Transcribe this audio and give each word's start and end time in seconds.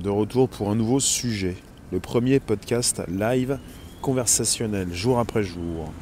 de 0.00 0.08
retour 0.08 0.48
pour 0.48 0.70
un 0.70 0.74
nouveau 0.74 0.98
sujet. 0.98 1.56
Le 1.92 2.00
premier 2.00 2.40
podcast 2.40 3.02
live 3.08 3.58
conversationnel, 4.00 4.88
jour 4.92 5.18
après 5.18 5.42
jour. 5.42 5.92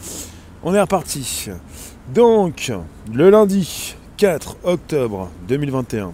On 0.62 0.74
est 0.74 0.80
reparti. 0.80 1.48
Donc, 2.14 2.72
le 3.12 3.30
lundi 3.30 3.96
4 4.16 4.58
octobre 4.64 5.30
2021. 5.48 6.12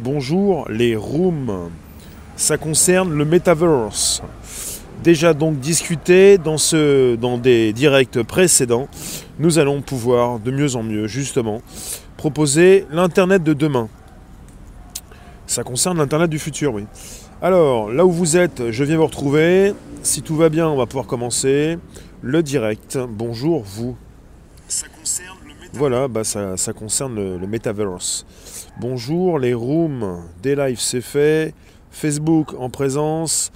Bonjour 0.00 0.68
les 0.68 0.96
rooms. 0.96 1.70
Ça 2.36 2.56
concerne 2.56 3.16
le 3.16 3.24
metaverse. 3.24 4.22
Déjà 5.04 5.32
donc 5.32 5.60
discuté 5.60 6.38
dans, 6.38 6.56
dans 7.18 7.38
des 7.38 7.72
directs 7.72 8.22
précédents, 8.22 8.88
nous 9.38 9.58
allons 9.58 9.80
pouvoir 9.80 10.40
de 10.40 10.50
mieux 10.50 10.74
en 10.76 10.82
mieux 10.82 11.06
justement 11.06 11.62
proposer 12.16 12.86
l'Internet 12.90 13.42
de 13.42 13.52
demain. 13.52 13.88
Ça 15.50 15.64
concerne 15.64 15.98
l'Internet 15.98 16.30
du 16.30 16.38
futur, 16.38 16.74
oui. 16.74 16.86
Alors, 17.42 17.90
là 17.90 18.06
où 18.06 18.12
vous 18.12 18.36
êtes, 18.36 18.70
je 18.70 18.84
viens 18.84 18.96
vous 18.96 19.06
retrouver. 19.06 19.74
Si 20.04 20.22
tout 20.22 20.36
va 20.36 20.48
bien, 20.48 20.68
on 20.68 20.76
va 20.76 20.86
pouvoir 20.86 21.06
commencer 21.06 21.76
le 22.22 22.40
direct. 22.44 22.96
Bonjour, 23.08 23.64
vous. 23.64 23.96
Ça 24.68 24.86
concerne 24.96 25.38
le 25.44 25.76
Voilà, 25.76 26.06
bah 26.06 26.22
ça, 26.22 26.54
concerne 26.72 27.16
le, 27.16 27.46
metaverse. 27.48 28.26
Bonjour, 28.78 29.40
les 29.40 29.52
rooms, 29.52 30.22
des 30.40 30.54
lives, 30.54 30.78
c'est 30.78 31.00
fait. 31.00 31.52
Facebook 31.90 32.54
en 32.56 32.70
présence. 32.70 33.50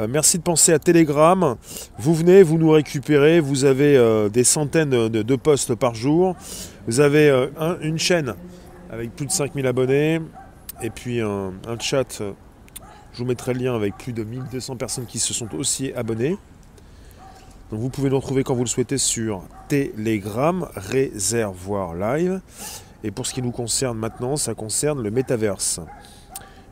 Euh, 0.00 0.08
merci 0.10 0.38
de 0.38 0.42
penser 0.42 0.72
à 0.72 0.80
Telegram. 0.80 1.54
Vous 1.96 2.16
venez, 2.16 2.42
vous 2.42 2.58
nous 2.58 2.72
récupérez. 2.72 3.38
Vous 3.38 3.64
avez 3.64 3.96
euh, 3.96 4.28
des 4.28 4.42
centaines 4.42 4.90
de, 4.90 5.36
posts 5.36 5.76
par 5.76 5.94
jour. 5.94 6.34
Vous 6.88 6.98
avez 6.98 7.30
euh, 7.30 7.46
une 7.82 8.00
chaîne 8.00 8.34
avec 8.90 9.14
plus 9.14 9.26
de 9.26 9.30
5000 9.30 9.64
abonnés 9.64 10.20
et 10.82 10.90
puis 10.90 11.20
un, 11.20 11.52
chat. 11.80 12.22
Je 13.12 13.18
vous 13.18 13.24
mettrai 13.24 13.54
le 13.54 13.60
lien 13.60 13.74
avec 13.74 13.96
plus 13.96 14.12
de 14.12 14.24
1200 14.24 14.76
personnes 14.76 15.06
qui 15.06 15.18
se 15.18 15.32
sont 15.32 15.54
aussi 15.54 15.92
abonnées. 15.92 16.36
Donc 17.70 17.80
vous 17.80 17.88
pouvez 17.88 18.10
nous 18.10 18.16
retrouver 18.16 18.44
quand 18.44 18.54
vous 18.54 18.64
le 18.64 18.68
souhaitez 18.68 18.98
sur 18.98 19.42
Telegram, 19.68 20.68
Réservoir 20.76 21.94
Live. 21.94 22.40
Et 23.02 23.10
pour 23.10 23.26
ce 23.26 23.34
qui 23.34 23.42
nous 23.42 23.50
concerne 23.50 23.98
maintenant, 23.98 24.36
ça 24.36 24.54
concerne 24.54 25.02
le 25.02 25.10
métaverse. 25.10 25.80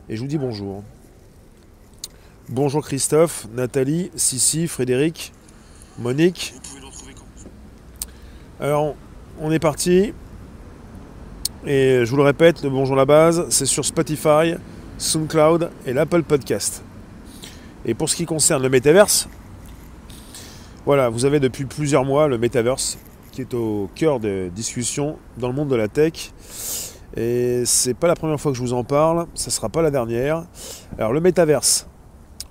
Et 0.07 0.15
je 0.15 0.21
vous 0.21 0.27
dis 0.27 0.37
bonjour. 0.37 0.83
Bonjour 2.49 2.85
Christophe, 2.85 3.47
Nathalie, 3.53 4.11
Sissi, 4.15 4.67
Frédéric, 4.67 5.33
Monique. 5.97 6.53
Vous 6.53 6.61
pouvez 6.61 6.81
nous 6.81 6.89
retrouver 6.89 7.13
quand 7.15 8.63
Alors, 8.63 8.95
on 9.41 9.51
est 9.51 9.59
parti. 9.59 10.13
Et 11.67 12.05
je 12.05 12.11
vous 12.11 12.17
le 12.17 12.23
répète, 12.23 12.61
le 12.61 12.69
Bonjour 12.69 12.95
la 12.95 13.05
base, 13.05 13.47
c'est 13.49 13.65
sur 13.65 13.83
Spotify, 13.83 14.53
SoundCloud 14.99 15.71
et 15.87 15.93
l'Apple 15.93 16.21
Podcast. 16.21 16.83
Et 17.85 17.95
pour 17.95 18.07
ce 18.07 18.15
qui 18.15 18.27
concerne 18.27 18.61
le 18.61 18.69
Metaverse, 18.69 19.27
voilà, 20.85 21.09
vous 21.09 21.25
avez 21.25 21.39
depuis 21.39 21.65
plusieurs 21.65 22.05
mois 22.05 22.27
le 22.27 22.37
Metaverse 22.37 22.99
qui 23.31 23.41
est 23.41 23.55
au 23.55 23.89
cœur 23.95 24.19
des 24.19 24.51
discussions 24.51 25.17
dans 25.37 25.47
le 25.47 25.55
monde 25.55 25.69
de 25.69 25.75
la 25.75 25.87
tech. 25.87 26.33
Et 27.17 27.63
c'est 27.65 27.95
pas 27.95 28.07
la 28.07 28.15
première 28.15 28.39
fois 28.39 28.51
que 28.51 28.57
je 28.57 28.61
vous 28.61 28.73
en 28.73 28.83
parle, 28.83 29.25
ça 29.33 29.49
sera 29.49 29.69
pas 29.69 29.81
la 29.81 29.89
dernière. 29.89 30.43
Alors 30.99 31.13
le 31.13 31.19
Metaverse, 31.19 31.87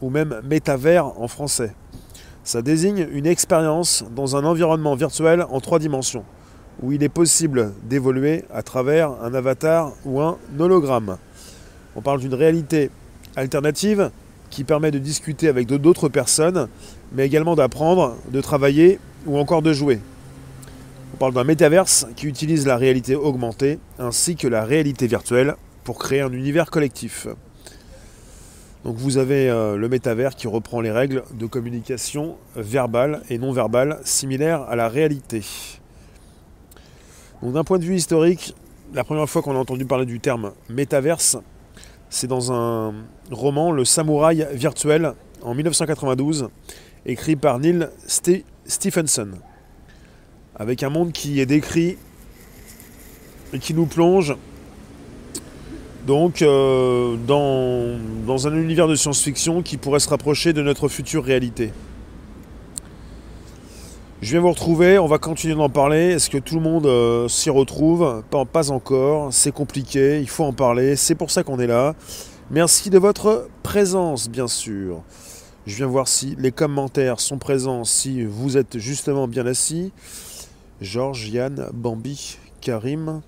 ou 0.00 0.10
même 0.10 0.40
métavers 0.42 1.06
en 1.20 1.28
français, 1.28 1.72
ça 2.42 2.62
désigne 2.62 3.06
une 3.12 3.26
expérience 3.26 4.04
dans 4.12 4.34
un 4.34 4.44
environnement 4.44 4.96
virtuel 4.96 5.46
en 5.50 5.60
trois 5.60 5.78
dimensions 5.78 6.24
où 6.82 6.92
il 6.92 7.02
est 7.02 7.08
possible 7.08 7.72
d'évoluer 7.84 8.44
à 8.52 8.62
travers 8.62 9.10
un 9.22 9.34
avatar 9.34 9.92
ou 10.04 10.20
un 10.20 10.38
hologramme. 10.58 11.18
On 11.96 12.00
parle 12.00 12.20
d'une 12.20 12.34
réalité 12.34 12.90
alternative 13.36 14.10
qui 14.50 14.64
permet 14.64 14.90
de 14.90 14.98
discuter 14.98 15.48
avec 15.48 15.66
d'autres 15.66 16.08
personnes, 16.08 16.68
mais 17.12 17.26
également 17.26 17.56
d'apprendre, 17.56 18.16
de 18.30 18.40
travailler 18.40 18.98
ou 19.26 19.38
encore 19.38 19.62
de 19.62 19.72
jouer. 19.72 20.00
On 21.14 21.16
parle 21.16 21.34
d'un 21.34 21.44
métaverse 21.44 22.06
qui 22.16 22.26
utilise 22.26 22.66
la 22.66 22.76
réalité 22.76 23.14
augmentée 23.14 23.78
ainsi 23.98 24.36
que 24.36 24.48
la 24.48 24.64
réalité 24.64 25.06
virtuelle 25.06 25.54
pour 25.84 25.98
créer 25.98 26.20
un 26.20 26.32
univers 26.32 26.70
collectif. 26.70 27.28
Donc 28.84 28.96
vous 28.96 29.16
avez 29.16 29.48
euh, 29.48 29.76
le 29.76 29.88
métavers 29.88 30.34
qui 30.34 30.46
reprend 30.46 30.80
les 30.80 30.90
règles 30.90 31.22
de 31.32 31.46
communication 31.46 32.36
verbale 32.54 33.22
et 33.30 33.38
non 33.38 33.52
verbale 33.52 33.98
similaires 34.04 34.62
à 34.62 34.76
la 34.76 34.88
réalité 34.88 35.42
d'un 37.42 37.64
point 37.64 37.78
de 37.78 37.84
vue 37.84 37.96
historique, 37.96 38.54
la 38.92 39.04
première 39.04 39.28
fois 39.28 39.42
qu'on 39.42 39.54
a 39.54 39.58
entendu 39.58 39.84
parler 39.84 40.06
du 40.06 40.20
terme 40.20 40.52
métaverse, 40.68 41.36
c'est 42.08 42.26
dans 42.26 42.52
un 42.52 42.94
roman 43.30 43.72
Le 43.72 43.84
Samouraï 43.84 44.46
virtuel 44.52 45.14
en 45.42 45.54
1992, 45.54 46.48
écrit 47.06 47.36
par 47.36 47.58
Neil 47.58 47.88
Stephenson, 48.66 49.30
avec 50.56 50.82
un 50.82 50.90
monde 50.90 51.12
qui 51.12 51.40
est 51.40 51.46
décrit 51.46 51.96
et 53.52 53.58
qui 53.58 53.74
nous 53.74 53.86
plonge 53.86 54.36
euh, 56.08 57.16
dans 57.26 58.46
un 58.46 58.54
univers 58.56 58.88
de 58.88 58.94
science-fiction 58.94 59.62
qui 59.62 59.76
pourrait 59.76 60.00
se 60.00 60.08
rapprocher 60.08 60.52
de 60.52 60.62
notre 60.62 60.88
future 60.88 61.24
réalité. 61.24 61.72
Je 64.24 64.30
viens 64.30 64.40
vous 64.40 64.52
retrouver, 64.52 64.98
on 64.98 65.06
va 65.06 65.18
continuer 65.18 65.54
d'en 65.54 65.68
parler. 65.68 66.12
Est-ce 66.12 66.30
que 66.30 66.38
tout 66.38 66.54
le 66.54 66.62
monde 66.62 66.86
euh, 66.86 67.28
s'y 67.28 67.50
retrouve? 67.50 68.22
Pas, 68.30 68.70
encore, 68.70 69.30
c'est 69.34 69.52
compliqué, 69.52 70.18
il 70.18 70.30
faut 70.30 70.44
en 70.44 70.54
parler, 70.54 70.96
c'est 70.96 71.14
pour 71.14 71.30
ça 71.30 71.42
qu'on 71.42 71.58
est 71.58 71.66
là. 71.66 71.94
Merci 72.50 72.88
de 72.88 72.96
votre 72.96 73.50
présence, 73.62 74.30
bien 74.30 74.46
sûr. 74.46 75.02
Je 75.66 75.76
viens 75.76 75.86
voir 75.86 76.08
si 76.08 76.36
les 76.38 76.52
commentaires 76.52 77.20
sont 77.20 77.36
présents, 77.36 77.84
si 77.84 78.24
vous 78.24 78.56
êtes 78.56 78.78
justement 78.78 79.28
bien 79.28 79.44
assis. 79.44 79.92
Georges, 80.80 81.28
Yann, 81.28 81.68
Bambi, 81.74 82.38
Karim. 82.62 83.20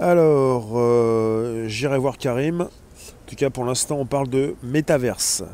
Alors, 0.00 0.70
euh, 0.76 1.68
j'irai 1.68 1.98
voir 1.98 2.16
Karim. 2.16 2.62
En 2.62 3.26
tout 3.26 3.36
cas, 3.36 3.50
pour 3.50 3.66
l'instant, 3.66 3.98
on 3.98 4.06
parle 4.06 4.30
de 4.30 4.54
métaverse. 4.62 5.44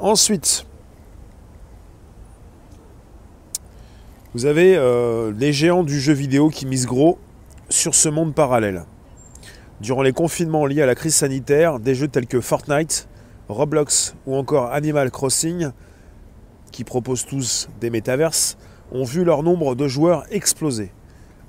Ensuite, 0.00 0.64
Vous 4.34 4.46
avez 4.46 4.74
euh, 4.76 5.32
les 5.38 5.52
géants 5.52 5.84
du 5.84 6.00
jeu 6.00 6.12
vidéo 6.12 6.48
qui 6.48 6.66
misent 6.66 6.86
gros 6.86 7.18
sur 7.68 7.94
ce 7.94 8.08
monde 8.08 8.34
parallèle. 8.34 8.84
Durant 9.80 10.02
les 10.02 10.12
confinements 10.12 10.66
liés 10.66 10.82
à 10.82 10.86
la 10.86 10.96
crise 10.96 11.14
sanitaire, 11.14 11.78
des 11.78 11.94
jeux 11.94 12.08
tels 12.08 12.26
que 12.26 12.40
Fortnite, 12.40 13.06
Roblox 13.48 14.16
ou 14.26 14.34
encore 14.34 14.72
Animal 14.72 15.12
Crossing, 15.12 15.68
qui 16.72 16.82
proposent 16.82 17.24
tous 17.24 17.68
des 17.80 17.90
métaverses, 17.90 18.58
ont 18.90 19.04
vu 19.04 19.22
leur 19.22 19.44
nombre 19.44 19.76
de 19.76 19.86
joueurs 19.86 20.24
exploser. 20.32 20.90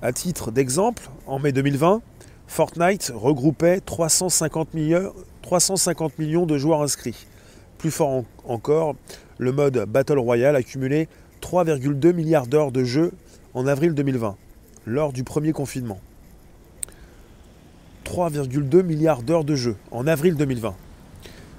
À 0.04 0.14
titre 0.14 0.52
d'exemple, 0.52 1.10
en 1.26 1.40
mai 1.40 1.54
2020, 1.54 2.04
Fortnite 2.46 3.12
regroupait 3.16 3.80
350 3.80 4.76
millions, 4.76 5.12
350 5.42 6.20
millions 6.20 6.46
de 6.46 6.60
joueurs 6.60 6.84
inscrits. 6.84 7.26
Plus 7.80 7.90
fort 7.90 8.26
encore, 8.48 8.96
le 9.40 9.52
mode 9.52 9.86
Battle 9.88 10.20
Royale 10.20 10.56
accumulait 10.56 11.10
3,2 11.42 12.14
milliards 12.14 12.48
d'heures 12.48 12.72
de 12.72 12.84
jeu 12.84 13.12
en 13.54 13.68
avril 13.68 13.94
2020, 13.94 14.36
lors 14.86 15.14
du 15.14 15.24
premier 15.24 15.52
confinement. 15.52 16.00
3,2 18.06 18.84
milliards 18.84 19.24
d'heures 19.24 19.44
de 19.44 19.56
jeu 19.56 19.76
en 19.92 20.08
avril 20.08 20.36
2020. 20.36 20.76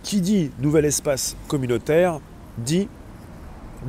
Qui 0.03 0.20
dit 0.20 0.50
nouvel 0.60 0.84
espace 0.84 1.37
communautaire 1.48 2.20
dit 2.59 2.88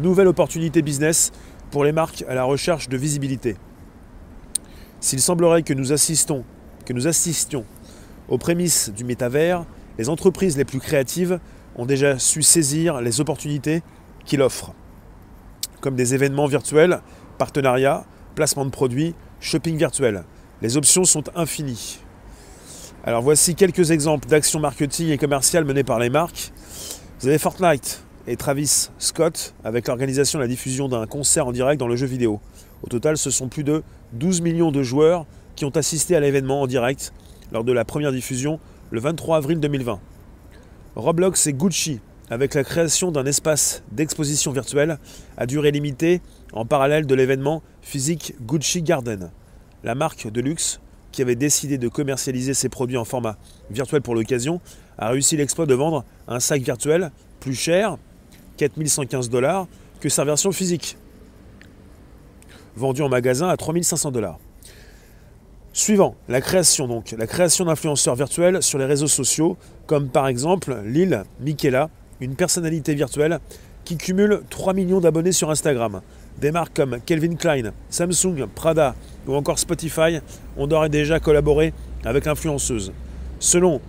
nouvelle 0.02 0.28
opportunité 0.28 0.82
business 0.82 1.32
pour 1.72 1.84
les 1.84 1.92
marques 1.92 2.24
à 2.28 2.34
la 2.34 2.44
recherche 2.44 2.90
de 2.90 2.98
visibilité. 2.98 3.56
S'il 5.00 5.22
semblerait 5.22 5.64
que 5.64 5.74
nous 5.74 5.88
que 5.88 6.94
nous 6.94 7.08
assistions 7.08 7.66
aux 8.30 8.38
prémices 8.38 8.90
du 8.90 9.04
métavers, 9.04 9.66
les 9.98 10.10
entreprises 10.10 10.58
les 10.58 10.66
plus 10.66 10.80
créatives 10.80 11.40
ont 11.76 11.86
déjà 11.86 12.18
su 12.18 12.42
saisir 12.42 13.02
les 13.02 13.22
opportunités 13.22 13.82
qu'il 14.26 14.42
offre 14.42 14.74
comme 15.82 15.96
des 15.96 16.14
événements 16.14 16.48
virtuels, 16.48 17.02
partenariats, 17.38 18.06
placement 18.36 18.66
de 18.66 18.70
produits, 18.70 19.16
shopping 19.40 19.78
virtuel. 19.78 20.24
Les 20.62 20.78
options 20.78 21.06
sont 21.06 21.24
infinies. 21.36 22.00
Alors 23.04 23.22
voici 23.22 23.56
quelques 23.56 23.92
exemples 23.92 24.28
d'actions 24.28 24.60
marketing 24.60 25.10
et 25.10 25.18
commerciales 25.18 25.66
menées 25.66 25.84
par 25.84 26.00
les 26.00 26.10
marques. 26.10 26.52
Vous 27.20 27.28
avez 27.28 27.38
Fortnite 27.38 28.04
et 28.28 28.36
Travis 28.36 28.90
Scott 28.98 29.54
avec 29.64 29.88
l'organisation 29.88 30.40
et 30.40 30.42
la 30.42 30.48
diffusion 30.48 30.90
d'un 30.90 31.06
concert 31.08 31.48
en 31.48 31.52
direct 31.52 31.80
dans 31.80 31.88
le 31.88 31.96
jeu 31.96 32.06
vidéo. 32.06 32.42
Au 32.84 32.88
total, 32.88 33.18
ce 33.18 33.32
sont 33.32 33.48
plus 33.48 33.64
de 33.64 33.84
12 34.14 34.42
millions 34.42 34.72
de 34.72 34.84
joueurs 34.84 35.26
qui 35.56 35.66
ont 35.66 35.76
assisté 35.76 36.16
à 36.16 36.20
l'événement 36.20 36.62
en 36.62 36.68
direct 36.68 37.14
lors 37.52 37.64
de 37.64 37.72
la 37.72 37.86
première 37.86 38.12
diffusion 38.12 38.60
le 38.92 39.00
23 39.00 39.38
avril 39.38 39.60
2020. 39.60 40.00
Roblox 40.96 41.48
et 41.48 41.54
Gucci 41.54 42.02
avec 42.30 42.54
la 42.54 42.64
création 42.64 43.12
d'un 43.12 43.26
espace 43.26 43.84
d'exposition 43.92 44.52
virtuelle 44.52 44.98
à 45.38 45.46
durée 45.46 45.72
limitée 45.72 46.22
en 46.54 46.66
parallèle 46.66 47.06
de 47.06 47.16
l'événement 47.16 47.64
physique 47.82 48.36
Gucci 48.42 48.82
Garden, 48.82 49.32
la 49.84 49.96
marque 49.96 50.30
de 50.30 50.42
luxe 50.42 50.80
qui 51.12 51.22
avait 51.22 51.36
décidé 51.36 51.78
de 51.78 51.88
commercialiser 51.88 52.54
ses 52.54 52.70
produits 52.70 52.98
en 52.98 53.06
format 53.06 53.38
virtuel 53.72 54.02
pour 54.02 54.14
l'occasion, 54.14 54.62
a 54.98 55.10
réussi 55.10 55.38
l'exploit 55.38 55.66
de 55.66 55.74
vendre 55.74 56.04
un 56.28 56.40
sac 56.40 56.62
virtuel 56.62 57.12
plus 57.40 57.56
cher, 57.56 57.98
4115 58.58 59.30
dollars, 59.30 59.68
que 60.00 60.10
sa 60.10 60.26
version 60.26 60.52
physique, 60.52 60.98
vendue 62.76 63.02
en 63.02 63.10
magasin 63.10 63.48
à 63.48 63.58
3500 63.58 64.12
dollars. 64.12 64.38
Suivant, 65.74 66.16
la 66.28 66.42
création 66.42 66.88
donc, 66.88 67.16
la 67.18 67.28
création 67.28 67.66
d'influenceurs 67.66 68.16
virtuels 68.16 68.62
sur 68.62 68.80
les 68.80 68.86
réseaux 68.86 69.08
sociaux, 69.08 69.58
comme 69.86 70.10
par 70.10 70.28
exemple 70.28 70.76
Lil 70.86 71.24
Michaela, 71.40 71.90
une 72.22 72.36
personnalité 72.36 72.96
virtuelle 72.96 73.40
qui 73.86 73.98
cumule 73.98 74.42
3 74.50 74.74
millions 74.74 75.00
d'abonnés 75.00 75.32
sur 75.32 75.50
Instagram. 75.50 76.02
Des 76.40 76.52
marques 76.52 76.76
comme 76.76 77.00
Kelvin 77.06 77.36
Klein, 77.36 77.72
Samsung, 77.90 78.48
Prada 78.54 78.96
ou 79.28 79.34
encore 79.34 79.60
Spotify 79.60 80.20
ont 80.58 80.68
d'ores 80.68 80.86
et 80.86 80.90
déjà 80.90 81.20
collaboré 81.20 81.74
avec 82.04 82.26
l'influenceuse. 82.26 82.92
Selon 83.40 83.82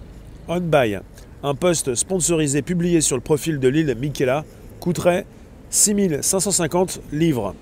OnBuy, 0.48 0.98
un 1.42 1.54
post 1.54 1.94
sponsorisé 1.94 2.62
publié 2.62 3.00
sur 3.00 3.16
le 3.16 3.22
profil 3.22 3.58
de 3.58 3.68
Lil 3.68 3.94
Michaela 4.00 4.44
coûterait 4.80 5.26
6550 5.70 7.00
livres. 7.12 7.54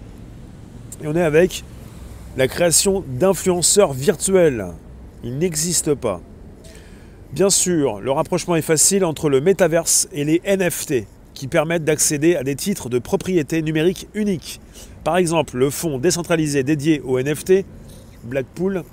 Et 1.03 1.07
on 1.07 1.17
est 1.17 1.23
avec 1.23 1.65
la 2.37 2.49
création 2.49 3.03
d'influenceurs 3.07 3.93
virtuels. 3.93 4.67
Il 5.25 5.39
n'existe 5.39 5.95
pas. 5.95 6.21
Bien 7.33 7.51
sûr, 7.51 8.01
le 8.01 8.11
rapprochement 8.13 8.57
est 8.57 8.63
facile 8.63 9.05
entre 9.05 9.29
le 9.29 9.41
métaverse 9.41 10.09
et 10.13 10.25
les 10.25 10.41
NFT, 10.47 11.07
qui 11.35 11.49
permettent 11.49 11.85
d'accéder 11.85 12.37
à 12.37 12.45
des 12.45 12.55
titres 12.55 12.89
de 12.89 12.99
propriété 12.99 13.63
numérique 13.63 14.09
uniques. 14.15 14.61
Par 15.05 15.17
exemple, 15.17 15.57
le 15.57 15.69
fonds 15.71 15.99
décentralisé 15.99 16.63
dédié 16.63 17.01
aux 17.01 17.21
NFT, 17.21 17.65
Blackpool, 18.25 18.85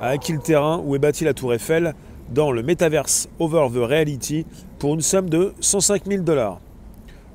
a 0.00 0.08
acquis 0.08 0.32
le 0.32 0.40
terrain 0.40 0.82
où 0.84 0.96
est 0.96 0.98
bâtie 0.98 1.24
la 1.24 1.34
tour 1.34 1.54
Eiffel 1.54 1.94
dans 2.30 2.50
le 2.50 2.62
métaverse 2.62 3.28
Over 3.38 3.68
the 3.72 3.78
Reality 3.78 4.44
pour 4.78 4.94
une 4.94 5.00
somme 5.00 5.30
de 5.30 5.54
105 5.60 6.06
000 6.06 6.24
dollars. 6.24 6.60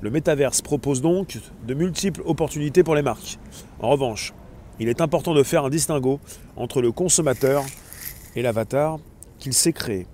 Le 0.02 0.10
métaverse 0.10 0.60
propose 0.60 1.00
donc 1.00 1.38
de 1.66 1.74
multiples 1.74 2.22
opportunités 2.24 2.84
pour 2.84 2.94
les 2.94 3.02
marques. 3.02 3.38
En 3.80 3.88
revanche, 3.88 4.34
il 4.78 4.88
est 4.88 5.00
important 5.00 5.34
de 5.34 5.42
faire 5.42 5.64
un 5.64 5.70
distinguo 5.70 6.20
entre 6.56 6.82
le 6.82 6.92
consommateur 6.92 7.64
et 8.36 8.42
l'avatar 8.42 8.98
qu'il 9.38 9.54
s'est 9.54 9.72
créé. 9.72 10.06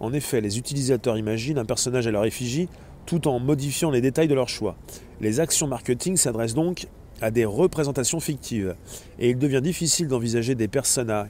En 0.00 0.12
effet, 0.12 0.40
les 0.40 0.58
utilisateurs 0.58 1.18
imaginent 1.18 1.58
un 1.58 1.64
personnage 1.64 2.06
à 2.06 2.10
leur 2.10 2.24
effigie 2.24 2.68
tout 3.06 3.26
en 3.26 3.38
modifiant 3.40 3.90
les 3.90 4.00
détails 4.00 4.28
de 4.28 4.34
leur 4.34 4.48
choix. 4.48 4.76
Les 5.20 5.40
actions 5.40 5.66
marketing 5.66 6.16
s'adressent 6.16 6.54
donc 6.54 6.86
à 7.20 7.30
des 7.30 7.44
représentations 7.44 8.20
fictives 8.20 8.74
et 9.18 9.30
il 9.30 9.38
devient 9.38 9.62
difficile 9.62 10.08
d'envisager 10.08 10.54
des 10.54 10.68
personnages 10.68 11.28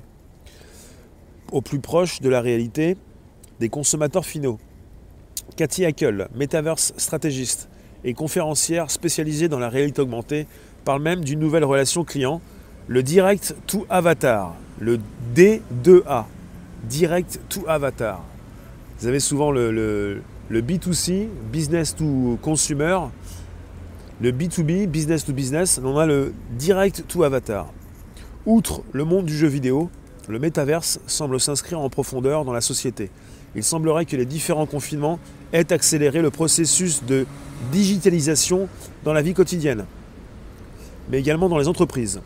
au 1.52 1.62
plus 1.62 1.78
proche 1.78 2.20
de 2.20 2.28
la 2.28 2.40
réalité 2.40 2.96
des 3.60 3.68
consommateurs 3.68 4.26
finaux. 4.26 4.58
Cathy 5.56 5.84
Hackel, 5.84 6.28
metaverse 6.34 6.92
stratégiste 6.96 7.68
et 8.04 8.12
conférencière 8.12 8.90
spécialisée 8.90 9.48
dans 9.48 9.58
la 9.58 9.68
réalité 9.68 10.02
augmentée, 10.02 10.46
parle 10.84 11.02
même 11.02 11.24
d'une 11.24 11.40
nouvelle 11.40 11.64
relation 11.64 12.04
client 12.04 12.40
le 12.86 13.02
direct 13.02 13.54
to 13.66 13.86
avatar, 13.90 14.54
le 14.78 14.98
D2A, 15.34 16.24
direct 16.84 17.40
to 17.48 17.68
avatar. 17.68 18.24
Vous 19.00 19.06
avez 19.06 19.20
souvent 19.20 19.52
le, 19.52 20.22
B2C, 20.50 21.28
business 21.52 21.94
to 21.94 22.36
consumer, 22.42 22.98
le 24.20 24.32
B2B, 24.32 24.88
business 24.88 25.24
to 25.24 25.32
business, 25.32 25.80
on 25.84 25.96
a 25.98 26.04
le 26.04 26.34
direct 26.58 27.04
to 27.06 27.22
avatar. 27.22 27.72
Outre 28.44 28.82
le 28.92 29.04
monde 29.04 29.26
du 29.26 29.36
jeu 29.36 29.46
vidéo, 29.46 29.88
le 30.26 30.40
métaverse 30.40 30.98
semble 31.06 31.38
s'inscrire 31.38 31.78
en 31.78 31.88
profondeur 31.88 32.44
dans 32.44 32.52
la 32.52 32.60
société. 32.60 33.10
Il 33.54 33.62
semblerait 33.62 34.04
que 34.04 34.16
les 34.16 34.26
différents 34.26 34.66
confinements 34.66 35.20
aient 35.52 35.72
accéléré 35.72 36.20
le 36.20 36.30
processus 36.30 37.04
de 37.04 37.24
digitalisation 37.70 38.68
dans 39.04 39.12
la 39.12 39.22
vie 39.22 39.32
quotidienne, 39.32 39.86
mais 41.08 41.20
également 41.20 41.48
dans 41.48 41.58
les 41.58 41.68
entreprises. 41.68 42.20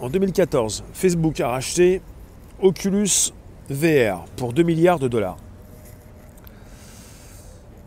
En 0.00 0.10
2014, 0.10 0.84
Facebook 0.92 1.40
a 1.40 1.48
racheté 1.48 2.02
Oculus 2.60 3.32
VR 3.70 4.26
pour 4.36 4.52
2 4.52 4.62
milliards 4.64 4.98
de 4.98 5.08
dollars. 5.08 5.38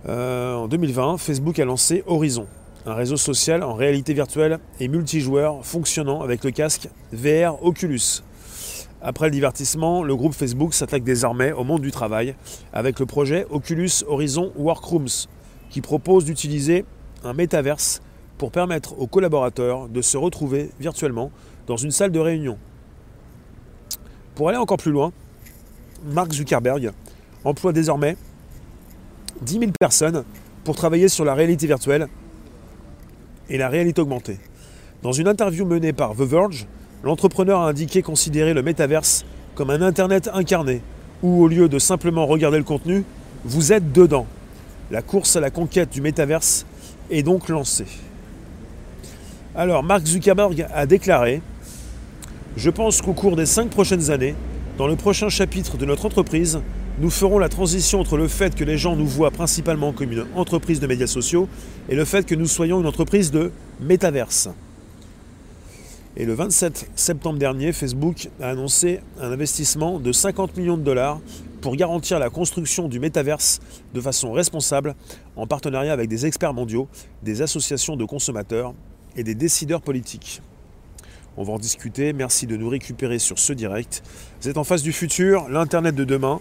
Euh, 0.08 0.54
en 0.54 0.68
2020, 0.68 1.18
Facebook 1.18 1.58
a 1.58 1.66
lancé 1.66 2.04
Horizon, 2.06 2.46
un 2.86 2.94
réseau 2.94 3.18
social 3.18 3.64
en 3.64 3.74
réalité 3.74 4.14
virtuelle 4.14 4.60
et 4.80 4.88
multijoueur 4.88 5.66
fonctionnant 5.66 6.22
avec 6.22 6.44
le 6.44 6.52
casque 6.52 6.90
VR 7.12 7.64
Oculus. 7.64 8.22
Après 9.02 9.26
le 9.26 9.32
divertissement, 9.32 10.04
le 10.04 10.16
groupe 10.16 10.34
Facebook 10.34 10.74
s'attaque 10.74 11.04
désormais 11.04 11.52
au 11.52 11.64
monde 11.64 11.82
du 11.82 11.92
travail 11.92 12.36
avec 12.72 13.00
le 13.00 13.08
projet 13.08 13.48
Oculus 13.50 14.04
Horizon 14.08 14.52
Workrooms, 14.56 15.28
qui 15.70 15.82
propose 15.82 16.26
d'utiliser 16.26 16.86
un 17.24 17.34
métaverse 17.34 18.02
pour 18.38 18.52
permettre 18.52 19.00
aux 19.00 19.08
collaborateurs 19.08 19.90
de 19.90 20.02
se 20.02 20.18
retrouver 20.18 20.70
virtuellement 20.80 21.32
dans 21.66 21.78
une 21.78 21.92
salle 21.92 22.12
de 22.12 22.20
réunion. 22.20 22.58
Pour 24.36 24.50
aller 24.50 24.58
encore 24.58 24.78
plus 24.78 24.92
loin, 24.92 25.12
Mark 26.06 26.32
Zuckerberg 26.32 26.92
emploie 27.44 27.74
désormais 27.74 28.18
10 29.42 29.60
000 29.60 29.72
personnes 29.80 30.24
pour 30.64 30.76
travailler 30.76 31.10
sur 31.10 31.26
la 31.26 31.34
réalité 31.34 31.68
virtuelle 31.68 32.08
et 33.50 33.58
la 33.58 33.70
réalité 33.70 34.02
augmentée. 34.02 34.40
Dans 35.04 35.12
une 35.12 35.28
interview 35.28 35.66
menée 35.66 35.94
par 35.94 36.14
The 36.14 36.22
Verge, 36.22 36.68
l'entrepreneur 37.04 37.62
a 37.62 37.70
indiqué 37.70 38.02
considérer 38.02 38.54
le 38.54 38.64
métaverse 38.64 39.26
comme 39.54 39.70
un 39.70 39.82
Internet 39.82 40.30
incarné, 40.34 40.82
où 41.22 41.44
au 41.44 41.48
lieu 41.48 41.70
de 41.70 41.80
simplement 41.80 42.26
regarder 42.26 42.58
le 42.58 42.64
contenu, 42.64 43.04
vous 43.44 43.72
êtes 43.72 43.92
dedans. 43.92 44.26
La 44.92 45.02
course 45.02 45.36
à 45.36 45.40
la 45.40 45.52
conquête 45.52 45.92
du 45.92 46.02
métaverse 46.02 46.66
est 47.10 47.24
donc 47.24 47.50
lancée. 47.50 47.88
Alors, 49.56 49.84
Mark 49.84 50.06
Zuckerberg 50.06 50.68
a 50.74 50.86
déclaré 50.86 51.42
je 52.58 52.70
pense 52.70 53.02
qu'au 53.02 53.12
cours 53.12 53.36
des 53.36 53.46
cinq 53.46 53.70
prochaines 53.70 54.12
années, 54.12 54.34
dans 54.78 54.88
le 54.88 54.96
prochain 54.96 55.28
chapitre 55.28 55.76
de 55.76 55.86
notre 55.86 56.06
entreprise, 56.06 56.62
nous 56.98 57.10
ferons 57.10 57.40
la 57.40 57.50
transition 57.50 58.00
entre 58.00 58.16
le 58.16 58.28
fait 58.28 58.56
que 58.56 58.64
les 58.64 58.78
gens 58.78 58.96
nous 58.96 59.08
voient 59.08 59.32
principalement 59.32 59.92
comme 59.92 60.14
une 60.14 60.26
entreprise 60.36 60.80
de 60.80 60.88
médias 60.88 61.08
sociaux 61.08 61.50
et 61.90 61.96
le 61.96 62.06
fait 62.06 62.26
que 62.26 62.36
nous 62.36 62.48
soyons 62.48 62.80
une 62.80 62.88
entreprise 62.88 63.32
de 63.32 63.52
métaverse. 63.82 64.50
Et 66.16 66.24
le 66.24 66.34
27 66.34 66.92
septembre 66.96 67.38
dernier, 67.38 67.74
Facebook 67.74 68.30
a 68.42 68.52
annoncé 68.52 69.02
un 69.20 69.30
investissement 69.34 70.00
de 70.00 70.14
50 70.14 70.56
millions 70.56 70.78
de 70.78 70.84
dollars 70.84 71.20
pour 71.60 71.76
garantir 71.76 72.20
la 72.20 72.30
construction 72.30 72.88
du 72.88 73.02
métaverse 73.02 73.60
de 73.94 74.00
façon 74.00 74.32
responsable 74.32 74.96
en 75.36 75.48
partenariat 75.48 75.92
avec 75.92 76.08
des 76.08 76.26
experts 76.26 76.54
mondiaux, 76.54 76.88
des 77.24 77.42
associations 77.42 77.98
de 77.98 78.06
consommateurs 78.06 78.74
et 79.18 79.24
des 79.24 79.36
décideurs 79.36 79.82
politiques. 79.82 80.42
On 81.36 81.44
va 81.44 81.52
en 81.52 81.60
discuter. 81.60 82.14
Merci 82.14 82.48
de 82.48 82.56
nous 82.56 82.70
récupérer 82.70 83.20
sur 83.20 83.38
ce 83.38 83.52
direct. 83.52 84.02
Vous 84.42 84.48
êtes 84.48 84.58
en 84.58 84.64
face 84.64 84.84
du 84.84 84.94
futur, 84.94 85.50
l'Internet 85.50 85.94
de 85.94 86.06
demain. 86.06 86.40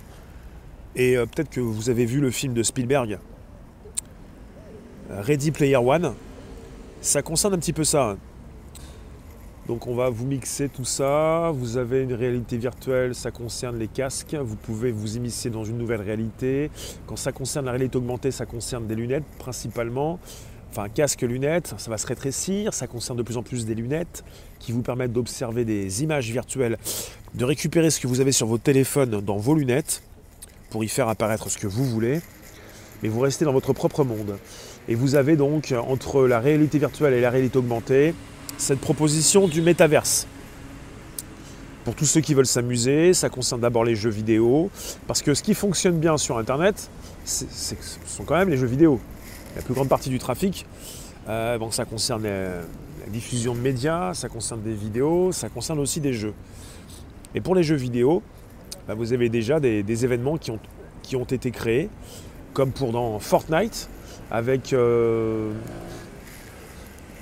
Et 0.96 1.16
euh, 1.16 1.26
peut-être 1.26 1.50
que 1.50 1.60
vous 1.60 1.90
avez 1.90 2.06
vu 2.06 2.20
le 2.20 2.30
film 2.30 2.54
de 2.54 2.62
Spielberg, 2.62 3.18
Ready 5.10 5.50
Player 5.50 5.76
One. 5.76 6.14
Ça 7.00 7.22
concerne 7.22 7.54
un 7.54 7.58
petit 7.58 7.72
peu 7.72 7.84
ça. 7.84 8.16
Donc 9.66 9.86
on 9.86 9.94
va 9.94 10.10
vous 10.10 10.26
mixer 10.26 10.68
tout 10.68 10.84
ça. 10.84 11.50
Vous 11.54 11.76
avez 11.76 12.02
une 12.02 12.12
réalité 12.12 12.56
virtuelle, 12.58 13.14
ça 13.14 13.30
concerne 13.30 13.78
les 13.78 13.88
casques. 13.88 14.34
Vous 14.34 14.56
pouvez 14.56 14.92
vous 14.92 15.16
immiscer 15.16 15.50
dans 15.50 15.64
une 15.64 15.78
nouvelle 15.78 16.02
réalité. 16.02 16.70
Quand 17.06 17.16
ça 17.16 17.32
concerne 17.32 17.66
la 17.66 17.72
réalité 17.72 17.96
augmentée, 17.96 18.30
ça 18.30 18.46
concerne 18.46 18.86
des 18.86 18.94
lunettes 18.94 19.24
principalement 19.38 20.18
enfin 20.76 20.88
casque, 20.88 21.22
lunettes, 21.22 21.72
ça 21.76 21.88
va 21.88 21.98
se 21.98 22.06
rétrécir, 22.06 22.74
ça 22.74 22.88
concerne 22.88 23.16
de 23.16 23.22
plus 23.22 23.36
en 23.36 23.44
plus 23.44 23.64
des 23.64 23.76
lunettes 23.76 24.24
qui 24.58 24.72
vous 24.72 24.82
permettent 24.82 25.12
d'observer 25.12 25.64
des 25.64 26.02
images 26.02 26.32
virtuelles, 26.32 26.78
de 27.34 27.44
récupérer 27.44 27.90
ce 27.90 28.00
que 28.00 28.08
vous 28.08 28.20
avez 28.20 28.32
sur 28.32 28.48
vos 28.48 28.58
téléphones 28.58 29.20
dans 29.20 29.36
vos 29.36 29.54
lunettes 29.54 30.02
pour 30.74 30.82
y 30.82 30.88
faire 30.88 31.08
apparaître 31.08 31.48
ce 31.50 31.56
que 31.56 31.68
vous 31.68 31.84
voulez, 31.84 32.20
mais 33.00 33.08
vous 33.08 33.20
restez 33.20 33.44
dans 33.44 33.52
votre 33.52 33.72
propre 33.72 34.02
monde. 34.02 34.36
Et 34.88 34.96
vous 34.96 35.14
avez 35.14 35.36
donc 35.36 35.72
entre 35.86 36.26
la 36.26 36.40
réalité 36.40 36.80
virtuelle 36.80 37.14
et 37.14 37.20
la 37.20 37.30
réalité 37.30 37.58
augmentée 37.58 38.12
cette 38.58 38.80
proposition 38.80 39.46
du 39.46 39.62
métaverse. 39.62 40.26
Pour 41.84 41.94
tous 41.94 42.06
ceux 42.06 42.20
qui 42.20 42.34
veulent 42.34 42.44
s'amuser, 42.44 43.14
ça 43.14 43.28
concerne 43.28 43.60
d'abord 43.60 43.84
les 43.84 43.94
jeux 43.94 44.10
vidéo, 44.10 44.68
parce 45.06 45.22
que 45.22 45.32
ce 45.32 45.44
qui 45.44 45.54
fonctionne 45.54 46.00
bien 46.00 46.16
sur 46.16 46.38
Internet, 46.38 46.90
ce 47.24 47.44
sont 48.04 48.24
quand 48.24 48.36
même 48.36 48.48
les 48.48 48.56
jeux 48.56 48.66
vidéo 48.66 48.98
la 49.54 49.62
plus 49.62 49.74
grande 49.74 49.88
partie 49.88 50.10
du 50.10 50.18
trafic. 50.18 50.66
Euh, 51.28 51.56
ça 51.70 51.84
concerne 51.84 52.24
la, 52.24 52.62
diffusion 53.12 53.54
de 53.54 53.60
médias, 53.60 54.12
ça 54.12 54.28
concerne 54.28 54.60
des 54.62 54.74
vidéos, 54.74 55.30
ça 55.30 55.48
concerne 55.48 55.78
aussi 55.78 56.00
des 56.00 56.14
jeux. 56.14 56.34
Et 57.36 57.40
pour 57.40 57.54
les 57.54 57.62
jeux 57.62 57.76
vidéo, 57.76 58.24
bah, 58.86 58.94
vous 58.94 59.12
avez 59.12 59.28
déjà 59.28 59.60
des, 59.60 60.04
événements 60.04 60.36
qui 60.36 60.50
ont, 60.50 60.58
qui 61.02 61.16
ont, 61.16 61.24
été 61.24 61.50
créés, 61.50 61.88
comme 62.52 62.70
pour 62.70 62.92
dans 62.92 63.18
Fortnite, 63.18 63.88
avec 64.30 64.72
euh, 64.72 65.52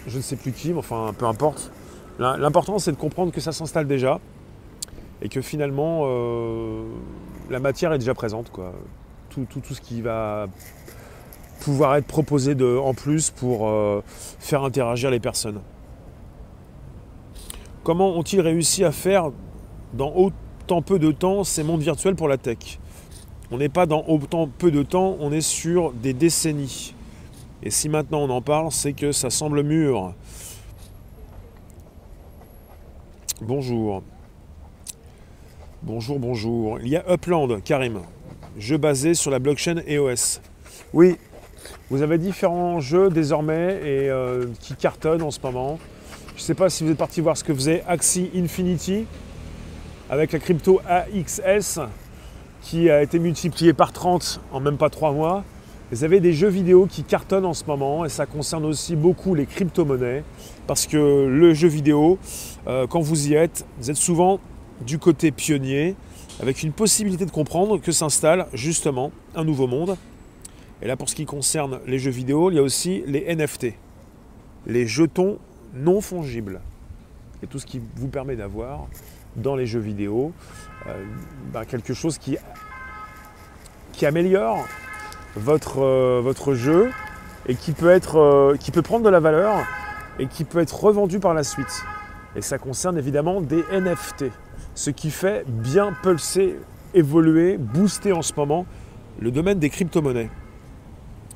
je 0.07 0.17
ne 0.17 0.23
sais 0.23 0.37
plus 0.37 0.53
qui, 0.53 0.71
mais 0.71 0.79
enfin 0.79 1.15
peu 1.17 1.27
importe. 1.27 1.71
L'important 2.19 2.79
c'est 2.79 2.93
de 2.93 2.97
comprendre 2.97 3.33
que 3.33 3.41
ça 3.41 3.53
s'installe 3.53 3.87
déjà 3.87 4.21
et 5.23 5.29
que 5.29 5.41
finalement 5.41 6.07
la 7.51 7.59
matière 7.59 7.93
est 7.93 7.99
déjà 7.99 8.15
présente. 8.15 8.53
Tout, 9.31 9.47
ce 9.71 9.81
qui 9.81 10.03
va 10.03 10.47
pouvoir 11.61 11.97
être 11.97 12.07
proposé 12.07 12.55
de, 12.55 12.77
en 12.77 12.93
plus 12.93 13.31
pour 13.31 13.71
faire 14.39 14.63
interagir 14.63 15.11
les 15.11 15.21
personnes. 15.21 15.61
Comment 17.83 18.17
ont-ils 18.17 18.41
réussi 18.41 18.85
à 18.85 18.93
faire 18.93 19.31
dans 19.95 20.13
autant 20.63 20.81
peu 20.81 21.01
de 21.01 21.11
temps 21.11 21.43
ces 21.43 21.65
mondes 21.65 21.81
virtuels 21.81 22.15
pour 22.15 22.29
la 22.29 22.39
tech 22.39 22.79
On 23.51 23.59
n'est 23.59 23.69
pas 23.69 23.85
dans 23.85 24.05
autant 24.07 24.47
peu 24.47 24.71
de 24.71 24.85
temps, 24.85 25.17
on 25.19 25.33
est 25.33 25.41
sur 25.41 25.93
des 25.93 26.13
décennies. 26.13 26.95
Et 27.65 27.71
si 27.71 27.89
maintenant 27.89 28.21
on 28.21 28.31
en 28.31 28.43
parle, 28.43 28.71
c'est 28.71 28.93
que 28.93 29.11
ça 29.11 29.29
semble 29.29 29.65
mûr. 29.65 30.15
Bonjour. 33.41 34.05
Bonjour, 35.83 36.21
bonjour. 36.21 36.79
Il 36.81 36.89
y 36.89 36.97
a 36.97 37.13
Upland, 37.13 37.61
Karim. 37.65 38.01
Jeu 38.57 38.77
basé 38.77 39.15
sur 39.15 39.33
la 39.33 39.41
blockchain 39.41 39.83
EOS. 39.89 40.41
Oui, 40.93 41.17
vous 41.91 42.03
avez 42.03 42.19
différents 42.19 42.79
jeux 42.79 43.11
désormais 43.11 43.81
et 43.83 44.11
euh, 44.11 44.47
qui 44.61 44.77
cartonnent 44.77 45.23
en 45.23 45.33
ce 45.33 45.41
moment. 45.43 45.81
Je 46.37 46.41
ne 46.41 46.45
sais 46.45 46.55
pas 46.55 46.71
si 46.71 46.85
vous 46.85 46.91
êtes 46.93 46.99
parti 46.99 47.21
voir 47.21 47.37
ce 47.37 47.43
que 47.43 47.53
faisait 47.53 47.83
Axie 47.89 48.31
Infinity 48.37 49.07
avec 50.13 50.33
la 50.33 50.39
crypto 50.39 50.79
AXS 50.87 51.81
qui 52.61 52.91
a 52.91 53.03
été 53.03 53.19
multipliée 53.19 53.73
par 53.73 53.95
30 53.95 54.43
en 54.53 54.61
même 54.61 54.77
pas 54.77 54.91
3 54.91 55.13
mois. 55.13 55.43
Vous 55.91 56.05
avez 56.05 56.21
des 56.21 56.35
jeux 56.35 56.51
vidéo 56.51 56.85
qui 56.85 57.03
cartonnent 57.03 57.47
en 57.47 57.55
ce 57.55 57.65
moment 57.65 58.05
et 58.05 58.11
ça 58.11 58.27
concerne 58.27 58.67
aussi 58.67 58.95
beaucoup 58.95 59.35
les 59.35 59.47
crypto-monnaies 59.47 60.23
parce 60.67 60.87
que 60.87 60.99
le 61.27 61.55
jeu 61.55 61.69
vidéo, 61.69 62.19
euh, 62.67 62.87
quand 62.87 63.01
vous 63.01 63.29
y 63.29 63.33
êtes, 63.33 63.65
vous 63.79 63.91
êtes 63.91 63.97
souvent 63.97 64.39
du 64.83 64.99
côté 64.99 65.31
pionnier 65.31 65.97
avec 66.43 66.63
une 66.63 66.73
possibilité 66.73 67.25
de 67.25 67.31
comprendre 67.31 67.81
que 67.81 67.91
s'installe 67.91 68.49
justement 68.53 69.13
un 69.35 69.45
nouveau 69.45 69.67
monde. 69.67 69.97
Et 70.83 70.89
là, 70.89 70.97
pour 70.99 71.09
ce 71.09 71.15
qui 71.15 71.25
concerne 71.25 71.81
les 71.87 71.99
jeux 71.99 72.11
vidéo, 72.11 72.51
il 72.51 72.57
y 72.57 72.59
a 72.59 72.63
aussi 72.63 73.03
les 73.07 73.35
NFT, 73.35 73.69
les 74.67 74.87
jetons 74.87 75.39
non 75.75 76.03
fongible. 76.03 76.61
Et 77.43 77.47
tout 77.47 77.59
ce 77.59 77.65
qui 77.65 77.81
vous 77.97 78.09
permet 78.09 78.37
d'avoir 78.37 78.89
dans 79.37 79.57
les 79.57 79.67
jeux 79.67 79.81
vidéo 79.81 80.33
euh, 80.87 81.05
ben, 81.53 81.65
quelque 81.65 81.95
chose 81.95 82.19
qui, 82.19 82.37
améliore 84.05 84.67
votre, 85.37 85.81
euh, 85.81 86.21
votre 86.23 86.55
jeu 86.55 86.91
et 87.47 87.55
qui 87.55 87.73
peut, 87.73 87.91
être, 87.91 88.19
euh, 88.19 88.57
qui 88.59 88.73
peut 88.73 88.83
prendre 88.83 89.05
de 89.05 89.11
la 89.11 89.21
valeur 89.21 89.65
et 90.19 90.27
qui 90.27 90.45
peut 90.45 90.59
être 90.59 90.83
revendu 90.83 91.21
par 91.21 91.35
la 91.35 91.45
suite. 91.45 91.85
Et 92.35 92.43
ça 92.43 92.59
concerne 92.59 92.99
évidemment 92.99 93.41
des 93.41 93.63
NFT, 93.73 94.27
ce 94.75 94.91
qui 94.91 95.11
fait 95.11 95.45
bien 95.47 95.93
pulser, 96.03 96.57
évoluer, 96.95 97.59
booster 97.59 98.13
en 98.13 98.23
ce 98.23 98.33
moment 98.37 98.67
le 99.21 99.31
domaine 99.31 99.59
des 99.59 99.71
crypto-monnaies 99.71 100.31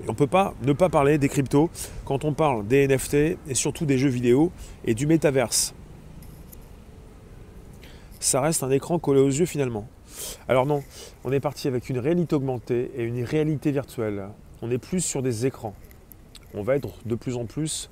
on 0.08 0.12
ne 0.12 0.16
peut 0.16 0.26
pas 0.26 0.54
ne 0.62 0.72
pas 0.72 0.88
parler 0.88 1.18
des 1.18 1.28
cryptos 1.28 1.70
quand 2.04 2.24
on 2.24 2.32
parle 2.32 2.66
des 2.66 2.86
NFT 2.86 3.14
et 3.48 3.54
surtout 3.54 3.86
des 3.86 3.98
jeux 3.98 4.08
vidéo 4.08 4.52
et 4.84 4.94
du 4.94 5.06
métaverse. 5.06 5.74
Ça 8.20 8.40
reste 8.40 8.62
un 8.62 8.70
écran 8.70 8.98
collé 8.98 9.20
aux 9.20 9.28
yeux 9.28 9.46
finalement. 9.46 9.86
Alors 10.48 10.66
non, 10.66 10.82
on 11.24 11.32
est 11.32 11.40
parti 11.40 11.68
avec 11.68 11.88
une 11.90 11.98
réalité 11.98 12.34
augmentée 12.34 12.90
et 12.96 13.02
une 13.02 13.22
réalité 13.22 13.70
virtuelle. 13.70 14.28
On 14.62 14.70
est 14.70 14.78
plus 14.78 15.00
sur 15.00 15.22
des 15.22 15.46
écrans. 15.46 15.74
On 16.54 16.62
va 16.62 16.76
être 16.76 16.88
de 17.04 17.14
plus 17.14 17.36
en 17.36 17.44
plus, 17.44 17.90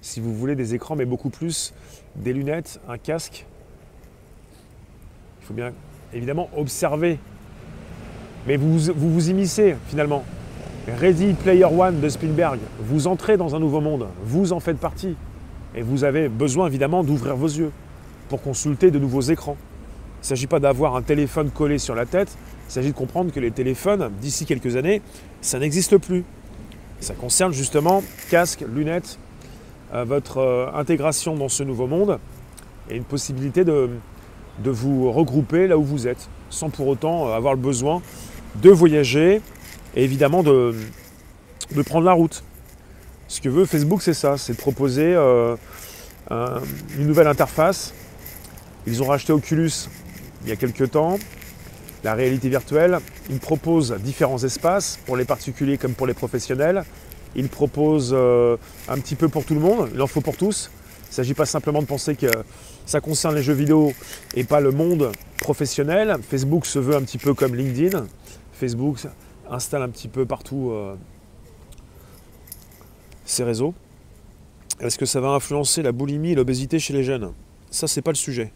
si 0.00 0.20
vous 0.20 0.34
voulez, 0.34 0.54
des 0.54 0.74
écrans, 0.74 0.94
mais 0.94 1.04
beaucoup 1.04 1.30
plus 1.30 1.74
des 2.14 2.32
lunettes, 2.32 2.80
un 2.88 2.98
casque. 2.98 3.46
Il 5.40 5.46
faut 5.46 5.54
bien 5.54 5.72
évidemment 6.12 6.48
observer. 6.56 7.18
Mais 8.46 8.56
vous 8.56 8.78
vous, 8.78 9.10
vous 9.10 9.30
immiscez 9.30 9.76
finalement. 9.88 10.24
Ready 10.86 11.32
Player 11.32 11.64
One 11.64 12.00
de 12.00 12.08
Spielberg, 12.08 12.60
vous 12.78 13.08
entrez 13.08 13.36
dans 13.36 13.56
un 13.56 13.58
nouveau 13.58 13.80
monde, 13.80 14.06
vous 14.22 14.52
en 14.52 14.60
faites 14.60 14.78
partie. 14.78 15.16
Et 15.74 15.82
vous 15.82 16.04
avez 16.04 16.28
besoin 16.28 16.68
évidemment 16.68 17.02
d'ouvrir 17.02 17.34
vos 17.34 17.48
yeux 17.48 17.72
pour 18.28 18.42
consulter 18.42 18.90
de 18.90 18.98
nouveaux 18.98 19.20
écrans. 19.20 19.56
Il 20.18 20.22
ne 20.22 20.26
s'agit 20.26 20.46
pas 20.46 20.60
d'avoir 20.60 20.96
un 20.96 21.02
téléphone 21.02 21.50
collé 21.50 21.78
sur 21.78 21.94
la 21.94 22.06
tête, 22.06 22.36
il 22.68 22.72
s'agit 22.72 22.92
de 22.92 22.96
comprendre 22.96 23.32
que 23.32 23.40
les 23.40 23.50
téléphones, 23.50 24.10
d'ici 24.20 24.44
quelques 24.44 24.76
années, 24.76 25.02
ça 25.40 25.58
n'existe 25.58 25.98
plus. 25.98 26.24
Ça 27.00 27.14
concerne 27.14 27.52
justement 27.52 28.02
casque, 28.30 28.64
lunettes, 28.74 29.18
euh, 29.94 30.04
votre 30.04 30.38
euh, 30.38 30.66
intégration 30.74 31.36
dans 31.36 31.48
ce 31.48 31.62
nouveau 31.62 31.86
monde 31.86 32.18
et 32.90 32.96
une 32.96 33.04
possibilité 33.04 33.64
de, 33.64 33.90
de 34.64 34.70
vous 34.70 35.12
regrouper 35.12 35.66
là 35.66 35.78
où 35.78 35.84
vous 35.84 36.08
êtes, 36.08 36.28
sans 36.50 36.70
pour 36.70 36.88
autant 36.88 37.32
avoir 37.32 37.54
le 37.54 37.60
besoin 37.60 38.02
de 38.62 38.70
voyager, 38.70 39.42
et 39.94 40.04
évidemment 40.04 40.42
de, 40.42 40.74
prendre 41.84 42.06
la 42.06 42.12
route. 42.12 42.42
Ce 43.28 43.40
que 43.40 43.48
veut 43.48 43.64
Facebook, 43.64 44.02
c'est 44.02 44.14
ça, 44.14 44.36
c'est 44.36 44.52
de 44.52 44.58
proposer 44.58 45.14
euh, 45.14 45.56
une 46.30 47.06
nouvelle 47.06 47.26
interface. 47.26 47.92
Ils 48.86 49.02
ont 49.02 49.06
racheté 49.06 49.32
Oculus 49.32 49.88
il 50.44 50.50
y 50.50 50.52
a 50.52 50.56
quelques 50.56 50.92
temps, 50.92 51.18
la 52.04 52.14
réalité 52.14 52.48
virtuelle. 52.48 52.98
Ils 53.30 53.40
proposent 53.40 53.96
différents 53.98 54.42
espaces 54.44 55.00
pour 55.06 55.16
les 55.16 55.24
particuliers 55.24 55.76
comme 55.76 55.94
pour 55.94 56.06
les 56.06 56.14
professionnels. 56.14 56.84
Ils 57.34 57.48
proposent 57.48 58.14
euh, 58.16 58.56
un 58.88 58.98
petit 58.98 59.16
peu 59.16 59.28
pour 59.28 59.44
tout 59.44 59.54
le 59.54 59.60
monde, 59.60 59.90
il 59.92 60.00
en 60.00 60.06
faut 60.06 60.20
pour 60.20 60.36
tous. 60.36 60.70
Il 61.06 61.10
ne 61.10 61.14
s'agit 61.14 61.34
pas 61.34 61.46
simplement 61.46 61.82
de 61.82 61.86
penser 61.86 62.14
que 62.14 62.30
ça 62.84 63.00
concerne 63.00 63.34
les 63.34 63.42
jeux 63.42 63.54
vidéo 63.54 63.92
et 64.34 64.44
pas 64.44 64.60
le 64.60 64.70
monde 64.70 65.10
professionnel. 65.38 66.16
Facebook 66.28 66.64
se 66.66 66.78
veut 66.78 66.94
un 66.94 67.02
petit 67.02 67.18
peu 67.18 67.34
comme 67.34 67.54
LinkedIn. 67.54 68.06
Facebook 68.52 68.98
installe 69.50 69.82
un 69.82 69.88
petit 69.88 70.08
peu 70.08 70.26
partout 70.26 70.70
euh, 70.70 70.94
ces 73.24 73.42
réseaux. 73.44 73.74
Est-ce 74.80 74.98
que 74.98 75.06
ça 75.06 75.20
va 75.20 75.28
influencer 75.30 75.82
la 75.82 75.92
boulimie 75.92 76.32
et 76.32 76.34
l'obésité 76.34 76.78
chez 76.78 76.92
les 76.92 77.02
jeunes? 77.02 77.32
Ça, 77.70 77.88
c'est 77.88 78.02
pas 78.02 78.12
le 78.12 78.16
sujet. 78.16 78.52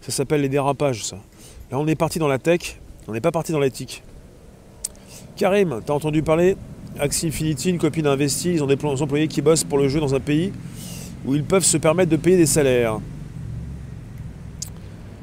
Ça 0.00 0.12
s'appelle 0.12 0.40
les 0.40 0.48
dérapages, 0.48 1.04
ça. 1.04 1.16
Là, 1.70 1.78
on 1.78 1.86
est 1.86 1.96
parti 1.96 2.18
dans 2.18 2.28
la 2.28 2.38
tech, 2.38 2.80
on 3.08 3.12
n'est 3.12 3.20
pas 3.20 3.32
parti 3.32 3.52
dans 3.52 3.60
l'éthique. 3.60 4.02
Karim, 5.36 5.80
t'as 5.84 5.92
entendu 5.92 6.22
parler? 6.22 6.56
Axie 6.98 7.26
Infinity, 7.26 7.70
une 7.70 7.78
copine 7.78 8.06
investie, 8.06 8.54
ils 8.54 8.62
ont 8.62 8.66
des 8.66 8.82
employés 8.84 9.28
qui 9.28 9.42
bossent 9.42 9.64
pour 9.64 9.78
le 9.78 9.88
jeu 9.88 10.00
dans 10.00 10.14
un 10.14 10.20
pays 10.20 10.52
où 11.26 11.34
ils 11.34 11.44
peuvent 11.44 11.64
se 11.64 11.76
permettre 11.76 12.10
de 12.10 12.16
payer 12.16 12.36
des 12.36 12.46
salaires. 12.46 12.98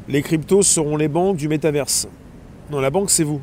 Les 0.07 0.21
cryptos 0.21 0.63
seront 0.63 0.97
les 0.97 1.07
banques 1.07 1.37
du 1.37 1.47
métaverse. 1.47 2.07
Non, 2.69 2.79
la 2.79 2.89
banque, 2.89 3.09
c'est 3.09 3.23
vous. 3.23 3.41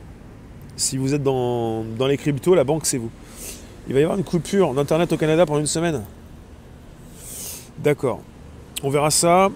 Si 0.77 0.97
vous 0.97 1.15
êtes 1.15 1.23
dans, 1.23 1.85
les 2.07 2.17
cryptos, 2.17 2.55
la 2.55 2.65
banque, 2.65 2.87
c'est 2.87 2.99
vous. 2.99 3.11
Il 3.89 3.95
va 3.95 4.01
y 4.01 4.03
avoir 4.03 4.19
une 4.19 4.25
coupure 4.25 4.75
d'Internet 4.75 5.13
au 5.13 5.17
Canada 5.17 5.47
pendant 5.47 5.61
une 5.61 5.67
semaine. 5.67 6.03
D'accord. 7.79 8.21
On 8.83 8.91
verra 8.91 9.11
ça. 9.11 9.49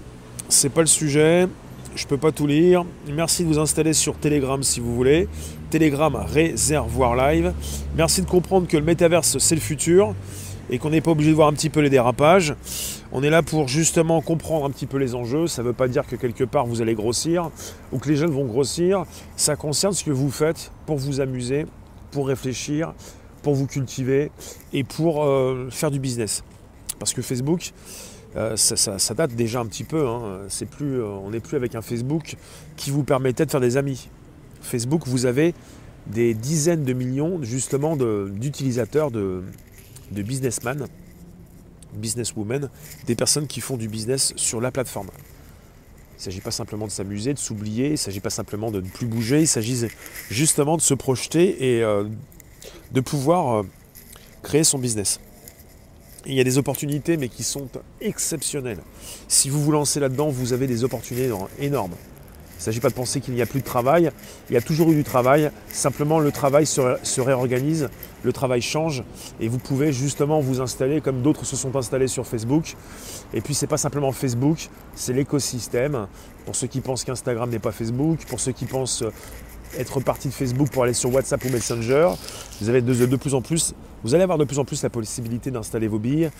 C'est 0.48 0.70
pas 0.70 0.80
le 0.80 0.86
sujet. 0.86 1.46
Je 1.94 2.06
peux 2.06 2.16
pas 2.16 2.32
tout 2.32 2.48
lire. 2.48 2.84
Merci 3.12 3.44
de 3.44 3.48
vous 3.48 3.60
installer 3.60 3.92
sur 3.92 4.16
Telegram 4.16 4.60
si 4.64 4.80
vous 4.80 4.94
voulez. 4.94 5.28
Telegram 5.70 6.16
Réservoir 6.16 7.14
Live. 7.14 7.52
Merci 7.96 8.22
de 8.22 8.26
comprendre 8.26 8.66
que 8.66 8.76
le 8.76 8.82
métaverse, 8.82 9.38
c'est 9.38 9.54
le 9.54 9.60
futur 9.60 10.12
et 10.70 10.78
qu'on 10.78 10.90
n'est 10.90 11.00
pas 11.00 11.12
obligé 11.12 11.30
de 11.30 11.36
voir 11.36 11.46
un 11.46 11.52
petit 11.52 11.70
peu 11.70 11.78
les 11.80 11.90
dérapages. 11.90 12.56
On 13.12 13.22
est 13.22 13.30
là 13.30 13.42
pour 13.42 13.68
justement 13.68 14.20
comprendre 14.22 14.64
un 14.66 14.70
petit 14.70 14.86
peu 14.86 14.96
les 14.96 15.14
enjeux. 15.14 15.46
Ça 15.46 15.62
ne 15.62 15.68
veut 15.68 15.72
pas 15.72 15.86
dire 15.86 16.04
que 16.04 16.16
quelque 16.16 16.42
part 16.42 16.66
vous 16.66 16.82
allez 16.82 16.94
grossir 16.94 17.50
ou 17.92 17.98
que 17.98 18.08
les 18.08 18.16
jeunes 18.16 18.32
vont 18.32 18.46
grossir. 18.46 19.04
Ça 19.36 19.54
concerne 19.54 19.92
ce 19.92 20.02
que 20.02 20.10
vous 20.10 20.32
faites 20.32 20.72
pour 20.86 20.96
vous 20.96 21.20
amuser, 21.20 21.64
pour 22.10 22.26
réfléchir, 22.26 22.92
pour 23.42 23.54
vous 23.54 23.68
cultiver 23.68 24.32
et 24.72 24.82
pour 24.82 25.22
euh, 25.22 25.68
faire 25.70 25.92
du 25.92 26.00
business. 26.00 26.42
Parce 26.98 27.12
que 27.12 27.22
Facebook, 27.22 27.72
euh, 28.36 28.56
ça, 28.56 29.14
date 29.14 29.34
déjà 29.34 29.60
un 29.60 29.66
petit 29.66 29.84
peu. 29.84 30.06
Hein. 30.08 30.48
Euh, 30.80 31.20
on 31.24 31.30
n'est 31.30 31.40
plus 31.40 31.56
avec 31.56 31.74
un 31.74 31.82
Facebook 31.82 32.36
qui 32.76 32.90
vous 32.90 33.04
permettait 33.04 33.46
de 33.46 33.50
faire 33.50 33.60
des 33.60 33.76
amis. 33.76 34.08
Facebook, 34.60 35.06
vous 35.06 35.26
avez 35.26 35.54
des 36.06 36.34
dizaines 36.34 36.84
de 36.84 36.92
millions 36.92 37.42
justement 37.42 37.96
d'utilisateurs 37.96 39.10
de, 39.10 39.42
businessmen, 40.10 40.86
businesswomen, 41.94 42.68
des 43.06 43.14
personnes 43.14 43.46
qui 43.46 43.60
font 43.60 43.76
du 43.76 43.88
business 43.88 44.32
sur 44.36 44.60
la 44.60 44.70
plateforme. 44.70 45.08
Il 46.14 46.18
ne 46.18 46.22
s'agit 46.22 46.40
pas 46.40 46.50
simplement 46.50 46.86
de 46.86 46.92
s'amuser, 46.92 47.34
de 47.34 47.38
s'oublier, 47.38 47.88
il 47.88 47.92
ne 47.92 47.96
s'agit 47.96 48.20
pas 48.20 48.30
simplement 48.30 48.70
de 48.70 48.80
ne 48.80 48.88
plus 48.88 49.06
bouger, 49.06 49.40
il 49.40 49.48
s'agit 49.48 49.86
justement 50.30 50.76
de 50.76 50.82
se 50.82 50.94
projeter 50.94 51.76
et 51.76 51.82
euh, 51.82 52.04
de 52.92 53.00
pouvoir 53.00 53.64
créer 54.42 54.64
son 54.64 54.78
business. 54.78 55.20
Il 56.26 56.34
y 56.34 56.40
a 56.40 56.44
des 56.44 56.58
opportunités, 56.58 57.16
mais 57.16 57.28
qui 57.28 57.42
sont 57.42 57.68
exceptionnelles. 58.00 58.80
Si 59.28 59.50
vous 59.50 59.62
vous 59.62 59.72
lancez 59.72 60.00
là-dedans, 60.00 60.28
vous 60.28 60.52
avez 60.52 60.66
des 60.66 60.84
opportunités 60.84 61.30
énormes. 61.58 61.92
ne 61.92 62.62
s'agit 62.62 62.80
pas 62.80 62.88
de 62.88 62.94
penser 62.94 63.20
qu'il 63.20 63.34
n'y 63.34 63.42
a 63.42 63.46
plus 63.46 63.60
de 63.60 63.64
travail. 63.64 64.10
Il 64.48 64.54
y 64.54 64.56
a 64.56 64.62
toujours 64.62 64.90
eu 64.90 64.94
du 64.94 65.04
travail. 65.04 65.50
Simplement, 65.70 66.20
le 66.20 66.32
travail 66.32 66.66
se, 66.66 67.20
réorganise, 67.20 67.88
le 68.22 68.32
travail 68.32 68.62
change 68.62 69.04
et 69.40 69.48
vous 69.48 69.58
pouvez 69.58 69.92
justement 69.92 70.40
vous 70.40 70.60
installer 70.60 71.00
comme 71.00 71.22
d'autres 71.22 71.44
se 71.44 71.56
sont 71.56 71.76
installés 71.76 72.08
sur 72.08 72.26
Facebook. 72.26 72.74
Et 73.34 73.40
puis, 73.40 73.54
ce 73.54 73.64
n'est 73.64 73.68
pas 73.68 73.78
simplement 73.78 74.12
Facebook, 74.12 74.68
c'est 74.94 75.12
l'écosystème. 75.12 76.06
Pour 76.46 76.56
ceux 76.56 76.66
qui 76.66 76.80
pensent 76.80 77.04
qu'Instagram 77.04 77.50
n'est 77.50 77.58
pas 77.58 77.72
Facebook, 77.72 78.24
pour 78.26 78.40
ceux 78.40 78.52
qui 78.52 78.66
pensent 78.66 79.04
être 79.78 80.00
parti 80.00 80.28
de 80.28 80.32
Facebook 80.32 80.68
pour 80.70 80.84
aller 80.84 80.92
sur 80.92 81.12
WhatsApp 81.12 81.44
ou 81.44 81.48
Messenger, 81.48 82.10
vous 82.60 82.68
avez 82.68 82.82
de, 82.82 83.16
plus 83.16 83.34
en 83.34 83.42
plus, 83.42 83.74
vous 84.02 84.14
allez 84.14 84.22
avoir 84.22 84.38
de 84.38 84.44
plus 84.44 84.58
en 84.58 84.64
plus 84.64 84.82
la 84.82 84.90
possibilité 84.90 85.50
d'installer 85.50 85.88
vos 85.88 85.98
billes, 85.98 86.30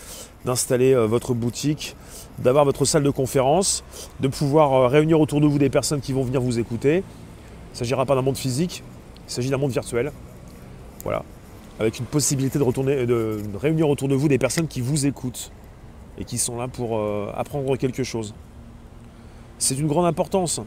d'installer 0.45 0.93
euh, 0.93 1.05
votre 1.05 1.33
boutique, 1.33 1.95
d'avoir 2.39 2.65
votre 2.65 2.85
salle 2.85 3.03
de 3.03 3.09
conférence, 3.09 3.83
de 4.19 4.27
pouvoir 4.27 4.73
euh, 4.73 4.87
réunir 4.87 5.19
autour 5.19 5.41
de 5.41 5.47
vous 5.47 5.59
des 5.59 5.69
personnes 5.69 6.01
qui 6.01 6.13
vont 6.13 6.23
venir 6.23 6.41
vous 6.41 6.59
écouter. 6.59 6.97
Il 6.97 7.73
ne 7.73 7.77
s'agira 7.77 8.05
pas 8.05 8.15
d'un 8.15 8.21
monde 8.21 8.37
physique, 8.37 8.83
il 9.27 9.31
s'agit 9.31 9.49
d'un 9.49 9.57
monde 9.57 9.71
virtuel. 9.71 10.11
Voilà. 11.03 11.23
Avec 11.79 11.99
une 11.99 12.05
possibilité 12.05 12.57
de, 12.57 12.63
retourner, 12.63 13.05
de 13.05 13.41
réunir 13.59 13.89
autour 13.89 14.07
de 14.07 14.15
vous 14.15 14.29
des 14.29 14.37
personnes 14.37 14.67
qui 14.67 14.79
vous 14.79 15.05
écoutent 15.05 15.51
et 16.17 16.23
qui 16.23 16.37
sont 16.37 16.57
là 16.57 16.67
pour 16.67 16.97
euh, 16.97 17.31
apprendre 17.35 17.75
quelque 17.77 18.03
chose. 18.03 18.33
C'est 19.57 19.75
d'une 19.75 19.87
grande 19.87 20.05
importance. 20.05 20.61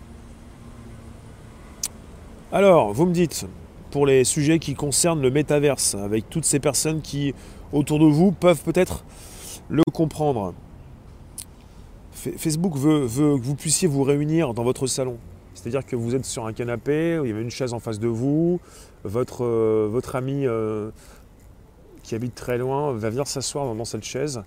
Alors, 2.51 2.95
vous 2.95 3.05
me 3.05 3.13
dites, 3.13 3.47
pour 3.91 4.07
les 4.07 4.25
sujets 4.25 4.59
qui 4.59 4.75
concernent 4.75 5.21
le 5.21 5.31
métaverse, 5.31 5.95
avec 5.95 6.31
toutes 6.31 6.47
ces 6.47 6.59
personnes 6.59 7.03
qui, 7.03 7.35
autour 7.75 7.99
de 7.99 8.07
vous, 8.07 8.33
peuvent 8.33 8.63
peut-être 8.63 9.05
le 9.69 9.83
comprendre. 9.93 10.55
Facebook 12.13 12.75
veut, 12.77 13.07
que 13.07 13.39
vous 13.43 13.55
puissiez 13.55 13.87
vous 13.87 14.03
réunir 14.03 14.55
dans 14.55 14.65
votre 14.65 14.87
salon. 14.87 15.19
C'est-à-dire 15.53 15.85
que 15.85 15.95
vous 15.95 16.15
êtes 16.15 16.25
sur 16.25 16.47
un 16.47 16.55
canapé, 16.55 17.21
il 17.23 17.31
y 17.31 17.35
a 17.35 17.39
une 17.39 17.51
chaise 17.51 17.75
en 17.75 17.81
face 17.81 17.99
de 17.99 18.09
vous, 18.09 18.61
votre, 19.05 19.45
euh, 19.45 20.01
ami 20.15 20.47
euh, 20.47 20.91
qui 22.03 22.15
habite 22.15 22.35
très 22.35 22.57
loin 22.57 22.95
va 22.95 23.11
venir 23.11 23.27
s'asseoir 23.27 23.75
dans, 23.75 23.85
cette 23.85 24.05
chaise. 24.05 24.43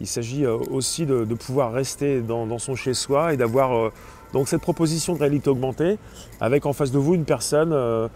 Il 0.00 0.08
s'agit 0.08 0.44
euh, 0.44 0.56
aussi 0.72 1.06
de, 1.06 1.22
pouvoir 1.34 1.72
rester 1.72 2.22
dans 2.22 2.58
son 2.58 2.74
chez-soi 2.74 3.34
et 3.34 3.36
d'avoir 3.36 3.92
donc 4.34 4.48
cette 4.48 4.60
proposition 4.60 5.14
de 5.14 5.20
réalité 5.20 5.48
augmentée, 5.48 5.96
avec 6.40 6.66
en 6.66 6.72
face 6.72 6.90
de 6.90 6.98
vous 6.98 7.14
une 7.14 7.24
personne 7.24 7.72
euh, 7.72 8.08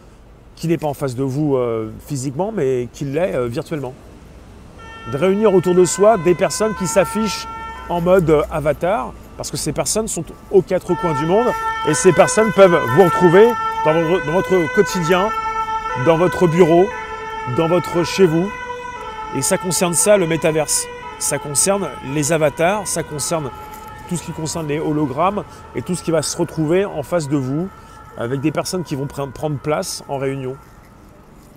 qui 0.56 0.66
n'est 0.66 0.76
pas 0.76 0.88
en 0.88 0.94
face 0.94 1.14
de 1.14 1.22
vous 1.22 1.56
euh, 1.56 1.92
physiquement, 2.06 2.52
mais 2.54 2.88
qui 2.92 3.04
l'est 3.04 3.36
euh, 3.36 3.46
virtuellement. 3.46 3.94
De 5.12 5.16
réunir 5.16 5.54
autour 5.54 5.76
de 5.76 5.84
soi 5.84 6.18
des 6.18 6.34
personnes 6.34 6.74
qui 6.74 6.88
s'affichent 6.88 7.46
en 7.88 8.00
mode 8.00 8.44
avatar, 8.50 9.14
parce 9.36 9.52
que 9.52 9.56
ces 9.56 9.72
personnes 9.72 10.08
sont 10.08 10.24
aux 10.50 10.60
quatre 10.60 10.92
coins 10.96 11.14
du 11.14 11.24
monde, 11.24 11.46
et 11.88 11.94
ces 11.94 12.12
personnes 12.12 12.50
peuvent 12.52 12.78
vous 12.96 13.04
retrouver 13.04 13.48
dans 13.84 13.94
votre, 13.94 14.26
dans 14.26 14.32
votre 14.32 14.74
quotidien, 14.74 15.28
dans 16.04 16.16
votre 16.16 16.48
bureau, 16.48 16.88
dans 17.56 17.68
votre 17.68 18.02
chez 18.02 18.26
vous. 18.26 18.50
Et 19.36 19.42
ça 19.42 19.56
concerne 19.56 19.94
ça, 19.94 20.16
le 20.16 20.26
métaverse. 20.26 20.84
Ça 21.20 21.38
concerne 21.38 21.88
les 22.12 22.32
avatars, 22.32 22.88
ça 22.88 23.04
concerne 23.04 23.50
tout 24.08 24.16
ce 24.16 24.24
qui 24.24 24.32
concerne 24.32 24.66
les 24.66 24.78
hologrammes 24.78 25.44
et 25.74 25.82
tout 25.82 25.94
ce 25.94 26.02
qui 26.02 26.10
va 26.10 26.22
se 26.22 26.36
retrouver 26.36 26.84
en 26.84 27.02
face 27.02 27.28
de 27.28 27.36
vous 27.36 27.68
avec 28.16 28.40
des 28.40 28.50
personnes 28.50 28.82
qui 28.82 28.96
vont 28.96 29.06
prendre 29.06 29.58
place 29.58 30.02
en 30.08 30.16
réunion. 30.16 30.56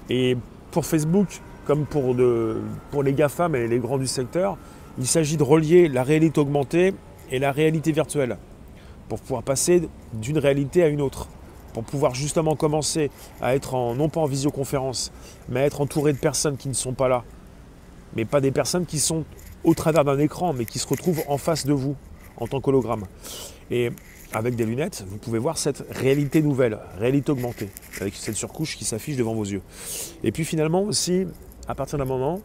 Et 0.10 0.38
pour 0.72 0.86
Facebook, 0.86 1.42
comme 1.66 1.86
pour, 1.86 2.16
pour 2.92 3.04
les 3.04 3.14
GAFAM 3.14 3.56
et 3.56 3.68
les 3.68 3.80
grands 3.80 3.98
du 3.98 4.08
secteur, 4.08 4.58
il 4.98 5.08
s'agit 5.08 5.38
de 5.38 5.44
relier 5.44 5.88
la 5.88 6.04
réalité 6.04 6.40
augmentée 6.40 6.94
et 7.32 7.40
la 7.40 7.52
réalité 7.52 7.92
virtuelle 7.92 8.38
pour 9.08 9.20
pouvoir 9.20 9.44
passer 9.44 9.90
d'une 10.14 10.38
réalité 10.38 10.84
à 10.84 10.88
une 10.88 11.02
autre, 11.02 11.28
pour 11.74 11.84
pouvoir 11.84 12.14
justement 12.14 12.56
commencer 12.56 13.10
à 13.42 13.56
être 13.56 13.74
non 13.96 14.10
pas 14.10 14.22
en 14.22 14.26
visioconférence, 14.26 15.12
mais 15.50 15.62
à 15.62 15.66
être 15.66 15.82
entouré 15.82 16.14
de 16.14 16.18
personnes 16.18 16.58
qui 16.58 16.70
ne 16.70 16.74
sont 16.74 16.94
pas 16.94 17.08
là, 17.08 17.24
mais 18.16 18.26
pas 18.26 18.42
des 18.42 18.52
personnes 18.52 18.86
qui 18.86 19.00
sont 19.00 19.26
au 19.64 19.74
travers 19.74 20.06
d'un 20.06 20.18
écran, 20.20 20.54
mais 20.54 20.66
qui 20.66 20.80
se 20.80 20.88
retrouvent 20.88 21.24
en 21.28 21.38
face 21.38 21.66
de 21.66 21.74
vous, 21.74 21.96
en 22.42 22.48
tant 22.48 22.60
qu'hologramme. 22.60 23.06
Et 23.70 23.92
avec 24.34 24.56
des 24.56 24.66
lunettes, 24.66 25.06
vous 25.08 25.18
pouvez 25.18 25.40
voir 25.40 25.58
cette 25.58 25.86
réalité 25.92 26.42
nouvelle, 26.42 26.80
réalité 26.98 27.32
augmentée, 27.32 27.70
avec 28.02 28.16
cette 28.16 28.36
surcouche 28.36 28.76
qui 28.78 28.84
s'affiche 28.84 29.16
devant 29.16 29.34
vos 29.34 29.44
yeux. 29.44 29.62
Et 30.24 30.32
puis 30.32 30.44
finalement 30.44 30.82
aussi, 30.82 31.28
à 31.68 31.76
partir 31.76 32.00
d'un 32.00 32.06
moment, 32.06 32.42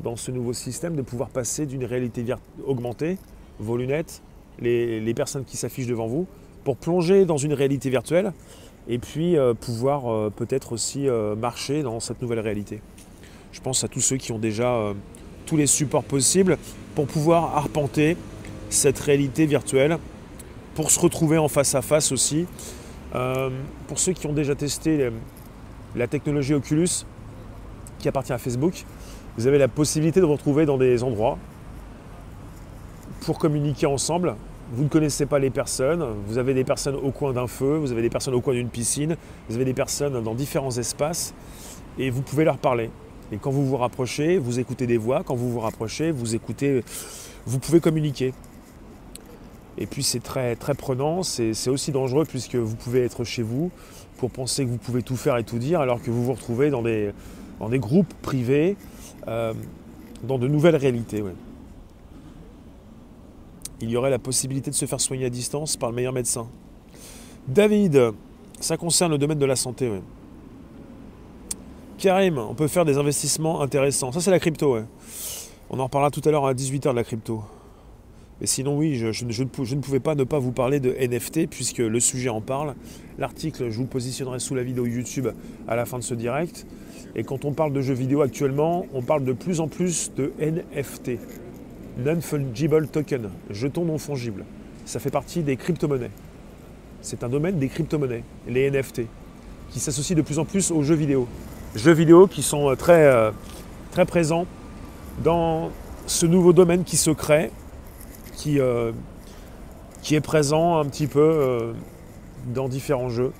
dans 0.00 0.16
ce 0.16 0.30
nouveau 0.30 0.52
système, 0.52 0.94
de 0.94 1.02
pouvoir 1.02 1.30
passer 1.30 1.66
d'une 1.66 1.84
réalité 1.84 2.24
augmentée, 2.66 3.18
vos 3.58 3.76
lunettes, 3.76 4.22
les, 4.60 5.14
personnes 5.14 5.44
qui 5.44 5.56
s'affichent 5.56 5.86
devant 5.86 6.06
vous, 6.06 6.26
pour 6.64 6.76
plonger 6.76 7.24
dans 7.24 7.38
une 7.38 7.54
réalité 7.54 7.90
virtuelle, 7.90 8.32
et 8.88 8.98
puis 8.98 9.36
euh, 9.36 9.54
pouvoir 9.54 10.06
euh, 10.12 10.30
peut-être 10.30 10.72
aussi 10.72 11.08
euh, 11.08 11.34
marcher 11.34 11.82
dans 11.82 12.00
cette 12.00 12.20
nouvelle 12.20 12.40
réalité. 12.40 12.80
Je 13.52 13.60
pense 13.60 13.84
à 13.84 13.88
tous 13.88 14.00
ceux 14.00 14.16
qui 14.16 14.32
ont 14.32 14.38
déjà 14.38 14.92
tous 15.46 15.56
les 15.56 15.66
supports 15.66 16.04
possibles 16.04 16.58
pour 16.94 17.06
pouvoir 17.06 17.56
arpenter 17.56 18.16
cette 18.70 18.98
réalité 18.98 19.46
virtuelle 19.46 19.98
pour 20.74 20.90
se 20.90 21.00
retrouver 21.00 21.38
en 21.38 21.48
face 21.48 21.74
à 21.74 21.82
face 21.82 22.12
aussi. 22.12 22.46
Euh, 23.14 23.50
pour 23.86 23.98
ceux 23.98 24.12
qui 24.12 24.26
ont 24.26 24.32
déjà 24.32 24.54
testé 24.54 25.10
la 25.96 26.06
technologie 26.06 26.54
Oculus 26.54 26.88
qui 27.98 28.08
appartient 28.08 28.32
à 28.32 28.38
Facebook, 28.38 28.84
vous 29.36 29.46
avez 29.46 29.58
la 29.58 29.68
possibilité 29.68 30.20
de 30.20 30.26
vous 30.26 30.32
retrouver 30.32 30.66
dans 30.66 30.78
des 30.78 31.02
endroits 31.02 31.38
pour 33.20 33.38
communiquer 33.38 33.86
ensemble. 33.86 34.34
Vous 34.72 34.84
ne 34.84 34.88
connaissez 34.88 35.26
pas 35.26 35.38
les 35.38 35.50
personnes, 35.50 36.04
vous 36.26 36.38
avez 36.38 36.52
des 36.52 36.64
personnes 36.64 36.96
au 36.96 37.10
coin 37.10 37.32
d'un 37.32 37.46
feu, 37.46 37.76
vous 37.76 37.90
avez 37.90 38.02
des 38.02 38.10
personnes 38.10 38.34
au 38.34 38.40
coin 38.40 38.52
d'une 38.52 38.68
piscine, 38.68 39.16
vous 39.48 39.54
avez 39.54 39.64
des 39.64 39.74
personnes 39.74 40.22
dans 40.22 40.34
différents 40.34 40.76
espaces 40.76 41.34
et 41.98 42.10
vous 42.10 42.20
pouvez 42.20 42.44
leur 42.44 42.58
parler. 42.58 42.90
Et 43.32 43.38
quand 43.38 43.50
vous 43.50 43.66
vous 43.66 43.76
rapprochez, 43.76 44.38
vous 44.38 44.58
écoutez 44.58 44.86
des 44.86 44.96
voix, 44.96 45.22
quand 45.24 45.34
vous 45.34 45.50
vous 45.50 45.60
rapprochez, 45.60 46.10
vous 46.10 46.34
écoutez, 46.34 46.82
vous 47.46 47.58
pouvez 47.58 47.80
communiquer. 47.80 48.34
Et 49.80 49.86
puis 49.86 50.02
c'est 50.02 50.22
très, 50.22 50.56
très 50.56 50.74
prenant, 50.74 51.22
c'est 51.22 51.68
aussi 51.68 51.92
dangereux 51.92 52.24
puisque 52.28 52.56
vous 52.56 52.74
pouvez 52.74 53.04
être 53.04 53.22
chez 53.22 53.42
vous 53.42 53.70
pour 54.16 54.30
penser 54.30 54.64
que 54.64 54.70
vous 54.70 54.76
pouvez 54.76 55.02
tout 55.02 55.16
faire 55.16 55.36
et 55.36 55.44
tout 55.44 55.58
dire 55.58 55.80
alors 55.80 56.02
que 56.02 56.10
vous 56.10 56.24
vous 56.24 56.32
retrouvez 56.32 56.70
dans 56.70 56.82
des, 56.82 57.12
dans 57.60 57.68
des 57.68 57.78
groupes 57.78 58.12
privés, 58.20 58.76
euh, 59.28 59.54
dans 60.24 60.38
de 60.38 60.48
nouvelles 60.48 60.74
réalités. 60.74 61.22
Il 63.80 63.88
y 63.88 63.96
aurait 63.96 64.10
la 64.10 64.18
possibilité 64.18 64.70
de 64.70 64.74
se 64.74 64.86
faire 64.86 65.00
soigner 65.00 65.26
à 65.26 65.30
distance 65.30 65.76
par 65.76 65.90
le 65.90 65.94
meilleur 65.94 66.12
médecin. 66.12 66.48
David, 67.46 68.12
ça 68.58 68.76
concerne 68.76 69.12
le 69.12 69.18
domaine 69.18 69.38
de 69.38 69.46
la 69.46 69.54
santé. 69.54 69.88
Karim, 71.98 72.38
on 72.38 72.54
peut 72.54 72.66
faire 72.66 72.84
des 72.84 72.98
investissements 72.98 73.60
intéressants. 73.60 74.10
Ça 74.10 74.20
c'est 74.20 74.32
la 74.32 74.40
crypto. 74.40 74.76
On 75.70 75.78
en 75.78 75.84
reparlera 75.84 76.10
tout 76.10 76.22
à 76.24 76.32
l'heure 76.32 76.46
à 76.46 76.54
18h 76.54 76.90
de 76.90 76.96
la 76.96 77.04
crypto. 77.04 77.44
Mais 78.40 78.46
sinon, 78.46 78.76
oui, 78.76 78.94
je, 78.94 79.24
ne, 79.24 79.80
pouvais 79.80 79.98
pas 79.98 80.14
ne 80.14 80.24
pas 80.24 80.38
vous 80.38 80.52
parler 80.52 80.78
de 80.78 80.92
NFT 80.92 81.48
puisque 81.48 81.78
le 81.78 81.98
sujet 81.98 82.28
en 82.28 82.40
parle. 82.40 82.74
L'article, 83.18 83.70
je 83.70 83.76
vous 83.76 83.86
positionnerai 83.86 84.38
sous 84.38 84.54
la 84.54 84.62
vidéo 84.62 84.86
YouTube 84.86 85.28
à 85.66 85.74
la 85.74 85.84
fin 85.84 85.98
de 85.98 86.04
ce 86.04 86.14
direct. 86.14 86.66
Et 87.16 87.24
quand 87.24 87.44
on 87.44 87.52
parle 87.52 87.72
de 87.72 87.80
jeux 87.80 87.94
vidéo 87.94 88.22
actuellement, 88.22 88.86
on 88.94 89.02
parle 89.02 89.24
de 89.24 89.32
plus 89.32 89.60
en 89.60 89.66
plus 89.66 90.12
de 90.16 90.32
NFT, 90.40 91.18
Non-Fungible 91.98 92.86
Token, 92.86 93.30
jetons 93.50 93.84
non 93.84 93.98
fongibles. 93.98 94.44
Ça 94.84 95.00
fait 95.00 95.10
partie 95.10 95.42
des 95.42 95.56
crypto-monnaies. 95.56 96.10
C'est 97.02 97.24
un 97.24 97.28
domaine 97.28 97.58
des 97.58 97.68
crypto-monnaies, 97.68 98.22
les 98.46 98.70
NFT, 98.70 99.02
qui 99.70 99.80
s'associent 99.80 100.16
de 100.16 100.22
plus 100.22 100.38
en 100.38 100.44
plus 100.44 100.70
aux 100.70 100.82
jeux 100.82 100.94
vidéo. 100.94 101.26
Jeux 101.74 101.92
vidéo 101.92 102.26
qui 102.28 102.42
sont 102.42 102.70
euh, 102.70 102.76
très, 102.76 103.04
euh, 103.04 103.30
très 103.90 104.06
présents 104.06 104.46
dans 105.24 105.70
ce 106.06 106.26
nouveau 106.26 106.52
domaine 106.52 106.84
qui 106.84 106.96
se 106.96 107.10
crée 107.10 107.50
qui, 108.38 108.60
euh, 108.60 108.92
qui 110.00 110.14
est 110.14 110.20
présent 110.20 110.78
un 110.78 110.84
petit 110.84 111.08
peu 111.08 111.20
euh, 111.20 111.72
dans 112.46 112.68
différents 112.68 113.10
jeux. 113.10 113.32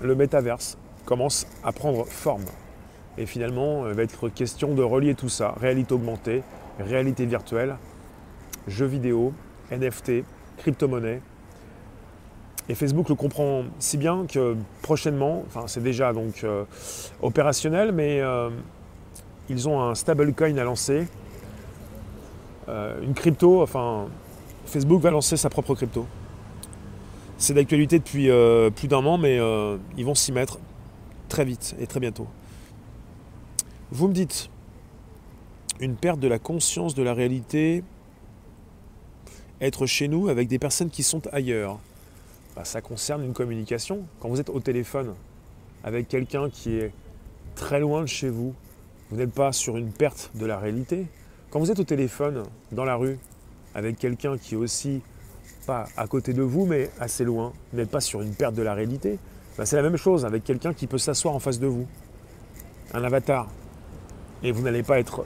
Le 0.00 0.14
métaverse 0.14 0.78
commence 1.04 1.46
à 1.62 1.70
prendre 1.70 2.06
forme. 2.06 2.46
Et 3.18 3.26
finalement, 3.26 3.86
il 3.86 3.94
va 3.94 4.02
être 4.02 4.28
question 4.28 4.74
de 4.74 4.82
relier 4.82 5.14
tout 5.14 5.28
ça, 5.28 5.54
réalité 5.60 5.94
augmentée, 5.94 6.42
réalité 6.80 7.26
virtuelle, 7.26 7.76
jeux 8.66 8.86
vidéo, 8.86 9.32
NFT, 9.70 10.24
crypto-monnaie. 10.56 11.20
Et 12.68 12.74
Facebook 12.74 13.10
le 13.10 13.14
comprend 13.14 13.64
si 13.78 13.98
bien 13.98 14.24
que 14.26 14.56
prochainement, 14.80 15.44
enfin 15.46 15.64
c'est 15.66 15.82
déjà 15.82 16.14
donc 16.14 16.42
euh, 16.42 16.64
opérationnel, 17.20 17.92
mais 17.92 18.22
ils 19.50 19.68
ont 19.68 19.82
un 19.82 19.94
stablecoin 19.94 20.56
à 20.56 20.64
lancer 20.64 21.00
euh, 21.00 21.23
une 22.68 23.14
crypto, 23.14 23.62
enfin, 23.62 24.06
Facebook 24.66 25.00
va 25.00 25.10
lancer 25.10 25.36
sa 25.36 25.50
propre 25.50 25.74
crypto. 25.74 26.06
C'est 27.36 27.54
d'actualité 27.54 27.98
depuis 27.98 28.30
euh, 28.30 28.70
plus 28.70 28.88
d'un 28.88 29.04
an, 29.04 29.18
mais 29.18 29.38
euh, 29.38 29.76
ils 29.96 30.04
vont 30.04 30.14
s'y 30.14 30.32
mettre 30.32 30.58
très 31.28 31.44
vite 31.44 31.74
et 31.80 31.86
très 31.86 32.00
bientôt. 32.00 32.26
Vous 33.90 34.08
me 34.08 34.14
dites, 34.14 34.50
une 35.80 35.96
perte 35.96 36.20
de 36.20 36.28
la 36.28 36.38
conscience 36.38 36.94
de 36.94 37.02
la 37.02 37.12
réalité, 37.12 37.82
être 39.60 39.86
chez 39.86 40.08
nous 40.08 40.28
avec 40.28 40.48
des 40.48 40.58
personnes 40.58 40.90
qui 40.90 41.02
sont 41.02 41.22
ailleurs. 41.32 41.78
bah, 42.56 42.64
ça 42.64 42.80
concerne 42.80 43.24
une 43.24 43.32
communication. 43.32 44.06
Quand 44.20 44.28
vous 44.28 44.40
êtes 44.40 44.50
au 44.50 44.60
téléphone 44.60 45.14
avec 45.82 46.08
quelqu'un 46.08 46.48
qui 46.50 46.76
est 46.76 46.92
très 47.56 47.80
loin 47.80 48.02
de 48.02 48.06
chez 48.06 48.28
vous, 48.28 48.54
vous 49.10 49.16
n'êtes 49.16 49.32
pas 49.32 49.52
sur 49.52 49.76
une 49.76 49.92
perte 49.92 50.30
de 50.34 50.46
la 50.46 50.58
réalité. 50.58 51.06
Quand 51.54 51.60
vous 51.60 51.70
êtes 51.70 51.78
au 51.78 51.84
téléphone 51.84 52.42
dans 52.72 52.84
la 52.84 52.96
rue 52.96 53.16
avec 53.76 53.96
quelqu'un 53.96 54.36
qui 54.38 54.54
est 54.54 54.58
aussi 54.58 55.02
pas 55.68 55.84
à 55.96 56.08
côté 56.08 56.32
de 56.32 56.42
vous 56.42 56.66
mais 56.66 56.90
assez 56.98 57.22
loin, 57.22 57.52
n'êtes 57.72 57.92
pas 57.92 58.00
sur 58.00 58.22
une 58.22 58.34
perte 58.34 58.56
de 58.56 58.62
la 58.62 58.74
réalité. 58.74 59.20
Bah, 59.56 59.64
c'est 59.64 59.76
la 59.76 59.82
même 59.82 59.96
chose 59.96 60.24
avec 60.24 60.42
quelqu'un 60.42 60.72
qui 60.72 60.88
peut 60.88 60.98
s'asseoir 60.98 61.32
en 61.32 61.38
face 61.38 61.60
de 61.60 61.68
vous, 61.68 61.86
un 62.92 63.04
avatar. 63.04 63.46
Et 64.42 64.50
vous 64.50 64.62
n'allez 64.62 64.82
pas 64.82 64.98
être 64.98 65.24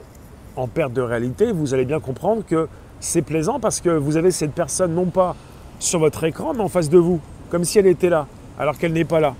en 0.55 0.67
perte 0.67 0.93
de 0.93 1.01
réalité, 1.01 1.51
vous 1.51 1.73
allez 1.73 1.85
bien 1.85 1.99
comprendre 1.99 2.45
que 2.45 2.67
c'est 2.99 3.23
plaisant 3.23 3.59
parce 3.59 3.81
que 3.81 3.89
vous 3.89 4.15
avez 4.15 4.29
cette 4.29 4.53
personne 4.53 4.93
non 4.93 5.07
pas 5.07 5.35
sur 5.79 5.97
votre 5.97 6.23
écran, 6.25 6.53
mais 6.53 6.61
en 6.61 6.69
face 6.69 6.91
de 6.91 6.99
vous, 6.99 7.19
comme 7.49 7.63
si 7.63 7.79
elle 7.79 7.87
était 7.87 8.09
là, 8.09 8.27
alors 8.59 8.77
qu'elle 8.77 8.93
n'est 8.93 9.03
pas 9.03 9.19
là. 9.19 9.33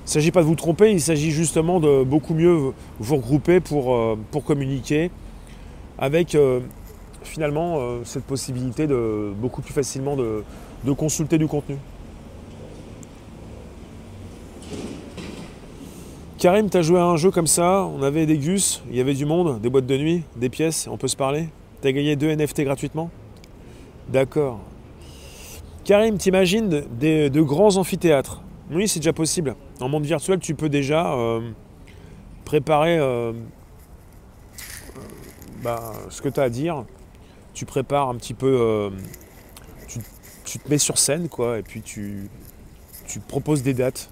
Il 0.00 0.04
ne 0.04 0.10
s'agit 0.10 0.32
pas 0.32 0.42
de 0.42 0.48
vous 0.48 0.54
tromper, 0.54 0.92
il 0.92 1.00
s'agit 1.00 1.30
justement 1.30 1.80
de 1.80 2.04
beaucoup 2.04 2.34
mieux 2.34 2.74
vous 3.00 3.16
regrouper 3.16 3.60
pour, 3.60 3.94
euh, 3.94 4.18
pour 4.30 4.44
communiquer 4.44 5.10
avec 5.98 6.34
euh, 6.34 6.60
finalement 7.22 7.78
euh, 7.78 8.00
cette 8.04 8.24
possibilité 8.24 8.86
de 8.86 9.32
beaucoup 9.36 9.62
plus 9.62 9.74
facilement 9.74 10.16
de, 10.16 10.44
consulter 10.96 11.38
du 11.38 11.46
contenu. 11.46 11.76
Karim, 16.38 16.70
tu 16.70 16.76
as 16.76 16.82
joué 16.82 17.00
à 17.00 17.04
un 17.04 17.16
jeu 17.16 17.32
comme 17.32 17.48
ça, 17.48 17.84
on 17.84 18.02
avait 18.02 18.24
des 18.24 18.38
gus, 18.38 18.80
il 18.88 18.96
y 18.96 19.00
avait 19.00 19.14
du 19.14 19.26
monde, 19.26 19.60
des 19.60 19.68
boîtes 19.68 19.86
de 19.86 19.96
nuit, 19.96 20.22
des 20.36 20.48
pièces, 20.48 20.88
on 20.88 20.96
peut 20.96 21.08
se 21.08 21.16
parler 21.16 21.48
Tu 21.82 21.88
as 21.88 21.92
gagné 21.92 22.14
deux 22.14 22.32
NFT 22.32 22.62
gratuitement? 22.62 23.10
D'accord. 24.08 24.60
Karim, 25.84 26.16
t'imagines 26.16 26.68
de, 26.68 27.40
grands 27.40 27.76
amphithéâtres? 27.76 28.40
Oui, 28.70 28.86
c'est 28.86 29.00
déjà 29.00 29.12
possible. 29.12 29.56
En 29.80 29.88
monde 29.88 30.04
virtuel, 30.04 30.38
tu 30.38 30.54
peux 30.54 30.68
déjà 30.68 31.12
euh, 31.12 31.40
préparer 32.44 32.98
bah, 35.62 35.92
ce 36.10 36.22
que 36.22 36.28
tu 36.28 36.40
as 36.40 36.44
à 36.44 36.48
dire. 36.48 36.84
Tu 37.54 37.66
prépares 37.66 38.08
un 38.08 38.14
petit 38.16 38.34
peu. 38.34 38.58
Euh, 38.60 38.90
tu, 40.44 40.58
te 40.58 40.70
mets 40.70 40.78
sur 40.78 40.98
scène, 40.98 41.28
quoi, 41.28 41.58
et 41.58 41.62
puis 41.62 41.82
tu, 41.82 42.30
proposes 43.28 43.62
des 43.62 43.74
dates 43.74 44.10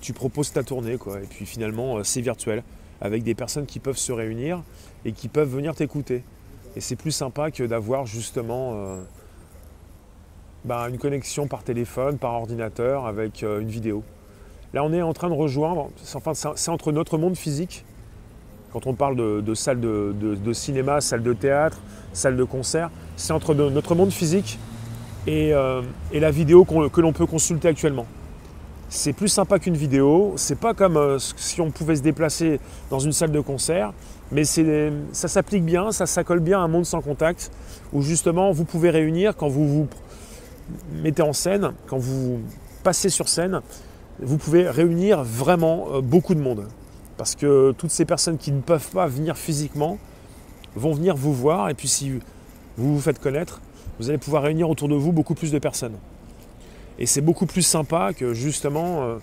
tu 0.00 0.12
proposes 0.12 0.52
ta 0.52 0.64
tournée, 0.64 0.96
quoi. 0.96 1.20
Et 1.20 1.26
puis 1.26 1.46
finalement, 1.46 1.98
euh, 1.98 2.02
c'est 2.02 2.20
virtuel, 2.20 2.64
avec 3.00 3.22
des 3.22 3.36
personnes 3.36 3.66
qui 3.66 3.78
peuvent 3.78 3.96
se 3.96 4.10
réunir 4.10 4.64
et 5.04 5.12
qui 5.12 5.28
peuvent 5.28 5.48
venir 5.48 5.76
t'écouter. 5.76 6.24
Et 6.74 6.80
c'est 6.80 6.96
plus 6.96 7.12
sympa 7.12 7.52
que 7.52 7.62
d'avoir 7.62 8.04
justement 8.04 8.72
euh, 8.74 9.02
bah, 10.64 10.88
une 10.88 10.98
connexion 10.98 11.46
par 11.46 11.62
téléphone, 11.62 12.18
par 12.18 12.32
ordinateur, 12.32 13.06
avec 13.06 13.42
une 13.42 13.68
vidéo. 13.68 14.02
Là, 14.74 14.82
on 14.82 14.92
est 14.92 15.02
en 15.02 15.12
train 15.12 15.28
de 15.28 15.34
rejoindre, 15.34 15.90
enfin, 16.14 16.32
c'est 16.34 16.70
entre 16.70 16.90
notre 16.90 17.16
monde 17.16 17.36
physique, 17.36 17.84
quand 18.72 18.86
on 18.86 18.94
parle 18.94 19.16
de, 19.16 19.54
salle 19.54 19.80
de, 19.80 20.52
cinéma, 20.52 21.00
salle 21.00 21.22
de 21.22 21.32
théâtre, 21.32 21.78
salle 22.12 22.36
de 22.36 22.44
concert, 22.44 22.90
c'est 23.16 23.32
entre 23.32 23.54
notre 23.54 23.94
monde 23.94 24.10
physique 24.10 24.58
et, 25.26 25.52
et 26.12 26.20
la 26.20 26.30
vidéo 26.30 26.64
que 26.64 27.00
l'on 27.00 27.12
peut 27.12 27.26
consulter 27.26 27.68
actuellement. 27.68 28.06
C'est 28.94 29.14
plus 29.14 29.28
sympa 29.28 29.58
qu'une 29.58 29.74
vidéo. 29.74 30.34
C'est 30.36 30.58
pas 30.58 30.74
comme 30.74 30.98
euh, 30.98 31.18
si 31.18 31.62
on 31.62 31.70
pouvait 31.70 31.96
se 31.96 32.02
déplacer 32.02 32.60
dans 32.90 32.98
une 32.98 33.12
salle 33.12 33.32
de 33.32 33.40
concert, 33.40 33.94
mais 34.30 34.44
ça 34.44 35.28
s'applique 35.28 35.64
bien, 35.64 35.92
ça, 35.92 36.24
colle 36.24 36.40
bien 36.40 36.60
à 36.60 36.62
un 36.62 36.68
monde 36.68 36.84
sans 36.84 37.00
contact, 37.00 37.50
où 37.94 38.02
justement 38.02 38.52
vous 38.52 38.66
pouvez 38.66 38.90
réunir 38.90 39.34
quand 39.34 39.48
vous 39.48 39.66
vous 39.66 39.88
mettez 41.02 41.22
en 41.22 41.32
scène, 41.32 41.72
quand 41.86 41.96
vous 41.96 42.40
passez 42.82 43.08
sur 43.08 43.30
scène, 43.30 43.62
vous 44.20 44.36
pouvez 44.36 44.68
réunir 44.68 45.24
vraiment 45.24 45.86
euh, 45.94 46.00
beaucoup 46.02 46.34
de 46.34 46.40
monde. 46.40 46.66
Parce 47.22 47.36
que 47.36 47.70
toutes 47.78 47.92
ces 47.92 48.04
personnes 48.04 48.36
qui 48.36 48.50
ne 48.50 48.60
peuvent 48.60 48.90
pas 48.90 49.06
venir 49.06 49.36
physiquement 49.36 49.96
vont 50.74 50.92
venir 50.92 51.14
vous 51.14 51.32
voir, 51.32 51.68
et 51.68 51.74
puis 51.74 51.86
si 51.86 52.10
vous 52.76 52.94
vous 52.96 53.00
faites 53.00 53.20
connaître, 53.20 53.60
vous 54.00 54.08
allez 54.08 54.18
pouvoir 54.18 54.42
réunir 54.42 54.68
autour 54.68 54.88
de 54.88 54.96
vous 54.96 55.12
beaucoup 55.12 55.34
plus 55.36 55.52
de 55.52 55.60
personnes. 55.60 55.94
Et 56.98 57.06
c'est 57.06 57.20
beaucoup 57.20 57.46
plus 57.46 57.62
sympa 57.62 58.12
que 58.12 58.34
justement 58.34 59.02
euh, 59.02 59.18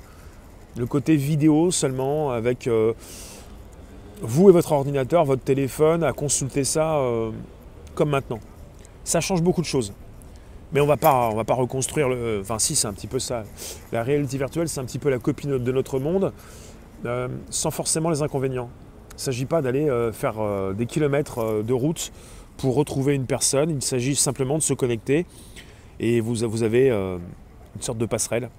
le 0.77 0.85
côté 0.85 1.17
vidéo 1.17 1.71
seulement 1.71 2.31
avec 2.31 2.67
euh, 2.67 2.93
vous 4.21 4.47
et 4.47 4.53
votre 4.53 4.71
ordinateur, 4.71 5.25
votre 5.25 5.43
téléphone, 5.43 6.01
à 6.05 6.13
consulter 6.13 6.63
ça 6.63 6.99
euh, 6.99 7.31
comme 7.95 8.11
maintenant. 8.11 8.39
Ça 9.03 9.19
change 9.19 9.41
beaucoup 9.41 9.61
de 9.61 9.67
choses. 9.67 9.91
Mais 10.71 10.79
on 10.79 10.85
ne 10.85 10.89
va 10.89 10.95
pas 10.95 11.53
reconstruire 11.53 12.07
le. 12.07 12.39
Enfin, 12.39 12.59
si, 12.59 12.77
c'est 12.77 12.87
un 12.87 12.93
petit 12.93 13.07
peu 13.07 13.19
ça. 13.19 13.43
La 13.91 14.03
réalité 14.03 14.37
virtuelle, 14.37 14.69
c'est 14.69 14.79
un 14.79 14.85
petit 14.85 14.99
peu 14.99 15.09
la 15.09 15.19
copie 15.19 15.47
de 15.47 15.71
notre 15.73 15.99
monde, 15.99 16.31
sans 17.49 17.71
forcément 17.71 18.09
les 18.09 18.21
inconvénients. 18.21 18.69
Il 19.11 19.15
ne 19.15 19.19
s'agit 19.19 19.45
pas 19.45 19.61
d'aller 19.61 19.89
faire 20.13 20.35
des 20.73 20.85
kilomètres 20.85 21.63
de 21.63 21.73
route 21.73 22.11
pour 22.57 22.75
retrouver 22.75 23.15
une 23.15 23.25
personne. 23.25 23.69
Il 23.69 23.81
s'agit 23.81 24.15
simplement 24.15 24.57
de 24.57 24.63
se 24.63 24.73
connecter. 24.73 25.25
Et 25.99 26.21
vous, 26.21 26.35
vous 26.35 26.63
avez 26.63 26.89
une 26.89 27.81
sorte 27.81 27.97
de 27.97 28.05
passerelle. 28.05 28.49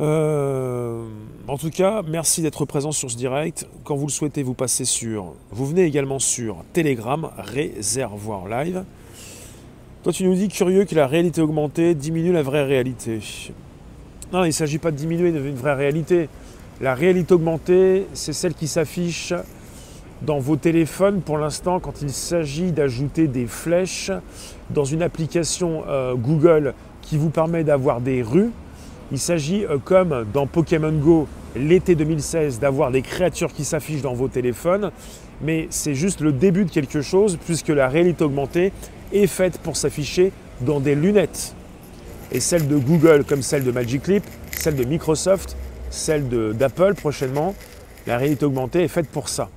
Euh, 0.00 1.06
en 1.46 1.58
tout 1.58 1.70
cas, 1.70 2.02
merci 2.02 2.42
d'être 2.42 2.64
présent 2.64 2.92
sur 2.92 3.10
ce 3.10 3.16
direct. 3.16 3.68
Quand 3.84 3.94
vous 3.94 4.06
le 4.06 4.12
souhaitez, 4.12 4.42
vous 4.42 4.54
passez 4.54 4.84
sur. 4.84 5.34
Vous 5.50 5.66
venez 5.66 5.82
également 5.82 6.18
sur 6.18 6.64
Telegram, 6.72 7.30
Réservoir 7.36 8.48
Live. 8.48 8.84
Toi, 10.02 10.12
tu 10.12 10.24
nous 10.24 10.34
dis 10.34 10.48
curieux 10.48 10.84
que 10.84 10.94
la 10.94 11.06
réalité 11.06 11.40
augmentée 11.40 11.94
diminue 11.94 12.32
la 12.32 12.42
vraie 12.42 12.64
réalité. 12.64 13.20
Non, 14.32 14.44
il 14.44 14.48
ne 14.48 14.52
s'agit 14.52 14.78
pas 14.78 14.90
de 14.90 14.96
diminuer 14.96 15.28
une 15.28 15.54
vraie 15.54 15.74
réalité. 15.74 16.30
La 16.80 16.94
réalité 16.94 17.34
augmentée, 17.34 18.06
c'est 18.14 18.32
celle 18.32 18.54
qui 18.54 18.66
s'affiche 18.66 19.34
dans 20.22 20.38
vos 20.38 20.56
téléphones 20.56 21.20
pour 21.20 21.36
l'instant 21.36 21.80
quand 21.80 22.00
il 22.00 22.10
s'agit 22.10 22.72
d'ajouter 22.72 23.26
des 23.28 23.46
flèches 23.46 24.10
dans 24.70 24.86
une 24.86 25.02
application 25.02 25.82
euh, 25.86 26.14
Google 26.14 26.72
qui 27.02 27.18
vous 27.18 27.28
permet 27.28 27.62
d'avoir 27.62 28.00
des 28.00 28.22
rues. 28.22 28.50
Il 29.10 29.18
s'agit 29.18 29.66
euh, 29.66 29.76
comme 29.84 30.24
dans 30.32 30.46
Pokémon 30.46 30.92
Go 30.92 31.28
l'été 31.54 31.94
2016 31.94 32.58
d'avoir 32.58 32.90
des 32.90 33.02
créatures 33.02 33.52
qui 33.52 33.64
s'affichent 33.64 34.00
dans 34.00 34.14
vos 34.14 34.28
téléphones, 34.28 34.92
mais 35.42 35.66
c'est 35.68 35.94
juste 35.94 36.22
le 36.22 36.32
début 36.32 36.64
de 36.64 36.70
quelque 36.70 37.02
chose 37.02 37.38
puisque 37.44 37.68
la 37.68 37.88
réalité 37.88 38.24
augmentée 38.24 38.72
est 39.12 39.26
faite 39.26 39.58
pour 39.58 39.76
s'afficher 39.76 40.32
dans 40.62 40.80
des 40.80 40.94
lunettes. 40.94 41.54
Et 42.32 42.40
celle 42.40 42.66
de 42.66 42.76
Google 42.76 43.24
comme 43.24 43.42
celle 43.42 43.62
de 43.62 43.70
Magic 43.70 44.06
Leap, 44.08 44.24
celle 44.52 44.74
de 44.74 44.84
Microsoft, 44.84 45.54
celle 45.90 46.28
d'Apple 46.56 46.94
prochainement, 46.94 47.54
la 48.06 48.16
réalité 48.16 48.46
augmentée 48.46 48.82
est 48.82 48.88
faite 48.88 49.08
pour 49.08 49.28
ça. 49.28 49.50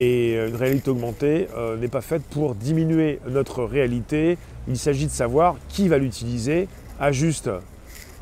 Et 0.00 0.34
une 0.34 0.56
réalité 0.56 0.90
augmentée 0.90 1.48
euh, 1.56 1.76
n'est 1.76 1.88
pas 1.88 2.00
faite 2.00 2.22
pour 2.30 2.54
diminuer 2.54 3.20
notre 3.28 3.64
réalité. 3.64 4.38
Il 4.68 4.78
s'agit 4.78 5.06
de 5.06 5.10
savoir 5.10 5.56
qui 5.68 5.88
va 5.88 5.98
l'utiliser 5.98 6.68
à 6.98 7.10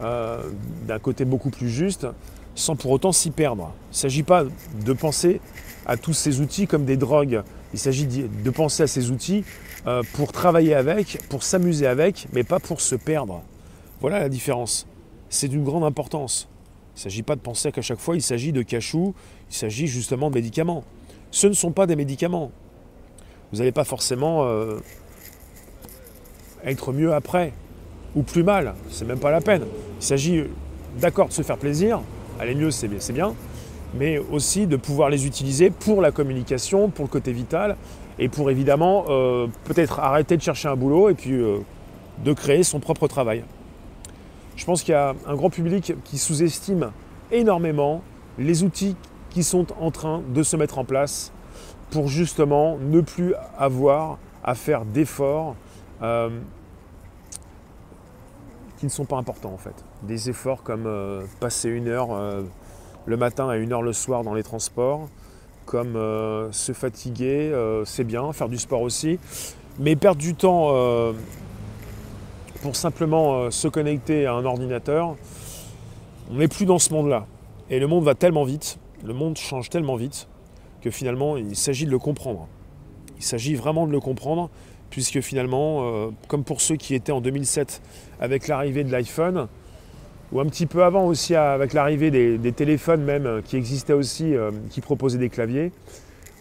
euh, 0.01 0.43
d'un 0.87 0.99
côté 0.99 1.25
beaucoup 1.25 1.51
plus 1.51 1.71
juste, 1.71 2.07
sans 2.55 2.77
pour 2.77 2.91
autant 2.91 3.13
s'y 3.13 3.31
perdre. 3.31 3.73
Il 3.91 3.95
ne 3.95 3.97
s'agit 3.97 4.23
pas 4.23 4.45
de 4.85 4.93
penser 4.93 5.41
à 5.87 5.97
tous 5.97 6.13
ces 6.13 6.41
outils 6.41 6.67
comme 6.67 6.85
des 6.85 6.97
drogues. 6.97 7.43
Il 7.73 7.79
s'agit 7.79 8.07
de 8.07 8.51
penser 8.51 8.83
à 8.83 8.87
ces 8.87 9.11
outils 9.11 9.45
euh, 9.87 10.03
pour 10.15 10.33
travailler 10.33 10.75
avec, 10.75 11.19
pour 11.29 11.43
s'amuser 11.43 11.87
avec, 11.87 12.27
mais 12.33 12.45
pas 12.45 12.59
pour 12.59 12.81
se 12.81 12.95
perdre. 12.95 13.43
Voilà 14.01 14.19
la 14.19 14.29
différence. 14.29 14.87
C'est 15.29 15.49
d'une 15.49 15.65
grande 15.65 15.85
importance. 15.85 16.49
Il 16.95 16.99
ne 16.99 17.03
s'agit 17.03 17.23
pas 17.23 17.37
de 17.37 17.41
penser 17.41 17.73
qu'à 17.73 17.83
chaque 17.83 17.99
fois 17.99 18.17
il 18.17 18.23
s'agit 18.23 18.53
de 18.53 18.63
cachou, 18.63 19.15
il 19.51 19.55
s'agit 19.55 19.87
justement 19.87 20.31
de 20.31 20.35
médicaments 20.35 20.85
ce 21.37 21.47
ne 21.47 21.53
sont 21.53 21.71
pas 21.71 21.87
des 21.87 21.97
médicaments. 21.97 22.51
Vous 23.53 23.59
n'allez 23.59 23.73
pas 23.73 23.85
forcément 23.85 24.47
euh, 24.47 24.79
être 26.65 26.93
mieux 26.95 27.13
après 27.13 27.53
ou 28.15 28.23
plus 28.23 28.43
mal, 28.43 28.75
c'est 28.91 29.05
même 29.05 29.19
pas 29.19 29.31
la 29.31 29.43
peine. 29.43 29.65
Il 30.01 30.05
s'agit 30.05 30.45
d'accord 30.99 31.29
de 31.29 31.35
se 31.35 31.43
faire 31.43 31.59
plaisir, 31.59 32.01
aller 32.41 32.55
mieux 32.55 32.71
c'est 32.71 32.89
bien, 33.13 33.35
mais 33.95 34.19
aussi 34.19 34.67
de 34.67 34.77
pouvoir 34.77 35.11
les 35.11 35.27
utiliser 35.27 35.71
pour 35.71 36.03
la 36.03 36.11
communication, 36.11 36.89
pour 36.89 37.05
le 37.05 37.11
côté 37.11 37.33
vital 37.33 37.77
et 38.19 38.29
pour 38.29 38.51
évidemment 38.51 39.05
euh, 39.09 39.47
peut-être 39.65 40.01
arrêter 40.01 40.37
de 40.37 40.43
chercher 40.43 40.69
un 40.69 40.77
boulot 40.77 41.09
et 41.09 41.15
puis 41.15 41.33
euh, 41.33 41.59
de 42.25 42.33
créer 42.33 42.63
son 42.63 42.81
propre 42.81 43.09
travail. 43.09 43.45
Je 44.57 44.65
pense 44.65 44.83
qu'il 44.83 44.93
y 44.93 44.97
a 44.97 45.15
un 45.27 45.35
grand 45.35 45.51
public 45.51 45.93
qui 46.05 46.19
sous-estime 46.19 46.93
énormément 47.31 48.03
les 48.39 48.63
outils 48.63 48.97
qui 49.31 49.43
sont 49.43 49.67
en 49.81 49.91
train 49.91 50.23
de 50.29 50.43
se 50.43 50.57
mettre 50.57 50.79
en 50.79 50.85
place 50.85 51.33
pour 51.91 52.09
justement 52.09 52.79
ne 52.79 53.01
plus 53.01 53.35
avoir 53.59 54.19
à 54.43 54.55
faire 54.55 54.85
d'efforts 54.85 55.57
euh, 56.03 56.31
qui 58.79 58.87
ne 58.87 58.91
sont 58.91 59.05
pas 59.05 59.17
importants 59.17 59.53
en 59.53 59.59
fait. 59.59 59.85
Des 60.03 60.31
efforts 60.31 60.63
comme 60.63 60.89
passer 61.41 61.69
une 61.69 61.89
heure 61.89 62.11
le 63.07 63.17
matin 63.17 63.53
une 63.53 63.73
heure 63.73 63.83
le 63.83 63.93
soir 63.93 64.25
dans 64.25 64.35
les 64.35 64.43
transports, 64.43 65.09
comme 65.65 65.97
euh, 65.97 66.51
se 66.53 66.73
fatiguer, 66.73 67.51
euh, 67.53 67.85
c'est 67.85 68.05
bien, 68.05 68.33
faire 68.33 68.49
du 68.49 68.59
sport 68.59 68.83
aussi, 68.83 69.19
mais 69.79 69.97
perdre 69.97 70.21
du 70.21 70.35
temps 70.35 70.69
euh, 70.71 71.13
pour 72.63 72.75
simplement 72.75 73.51
se 73.51 73.69
connecter 73.69 74.27
à 74.27 74.35
un 74.35 74.45
ordinateur, 74.45 75.17
on 76.31 76.37
n'est 76.37 76.49
plus 76.49 76.67
dans 76.67 76.79
ce 76.79 76.93
monde-là. 76.93 77.27
Et 77.71 77.79
le 77.79 77.87
monde 77.87 78.05
va 78.05 78.15
tellement 78.15 78.45
vite, 78.45 78.79
le 79.05 79.15
monde 79.15 79.37
change 79.37 79.71
tellement 79.71 79.97
vite, 79.97 80.29
que 80.81 80.91
finalement, 80.91 81.37
il 81.37 81.57
s'agit 81.57 81.87
de 81.87 81.91
le 81.91 81.99
comprendre. 81.99 82.49
Il 83.19 83.23
s'agit 83.23 83.55
vraiment 83.55 83.87
de 83.87 83.93
le 83.93 84.01
comprendre, 84.01 84.51
puisque 84.91 85.21
finalement, 85.21 86.11
comme 86.29 86.45
pour 86.45 86.61
ceux 86.61 86.77
qui 86.77 86.95
étaient 86.95 87.13
en 87.13 87.21
2007 87.21 87.83
avec 88.21 88.49
l'arrivée 88.49 88.85
de 88.85 88.91
l'iPhone, 88.91 89.49
ou 90.33 90.41
un 90.41 90.47
petit 90.47 90.67
peu 90.67 90.83
avant 90.83 91.07
aussi 91.07 91.35
avec 91.35 91.73
l'arrivée 91.73 92.11
des, 92.11 92.53
téléphones 92.53 93.03
même 93.03 93.27
euh, 93.27 93.41
qui 93.43 93.57
existaient 93.57 93.93
aussi, 93.93 94.35
euh, 94.35 94.51
qui 94.71 94.81
proposaient 94.81 95.19
des 95.19 95.29
claviers. 95.29 95.73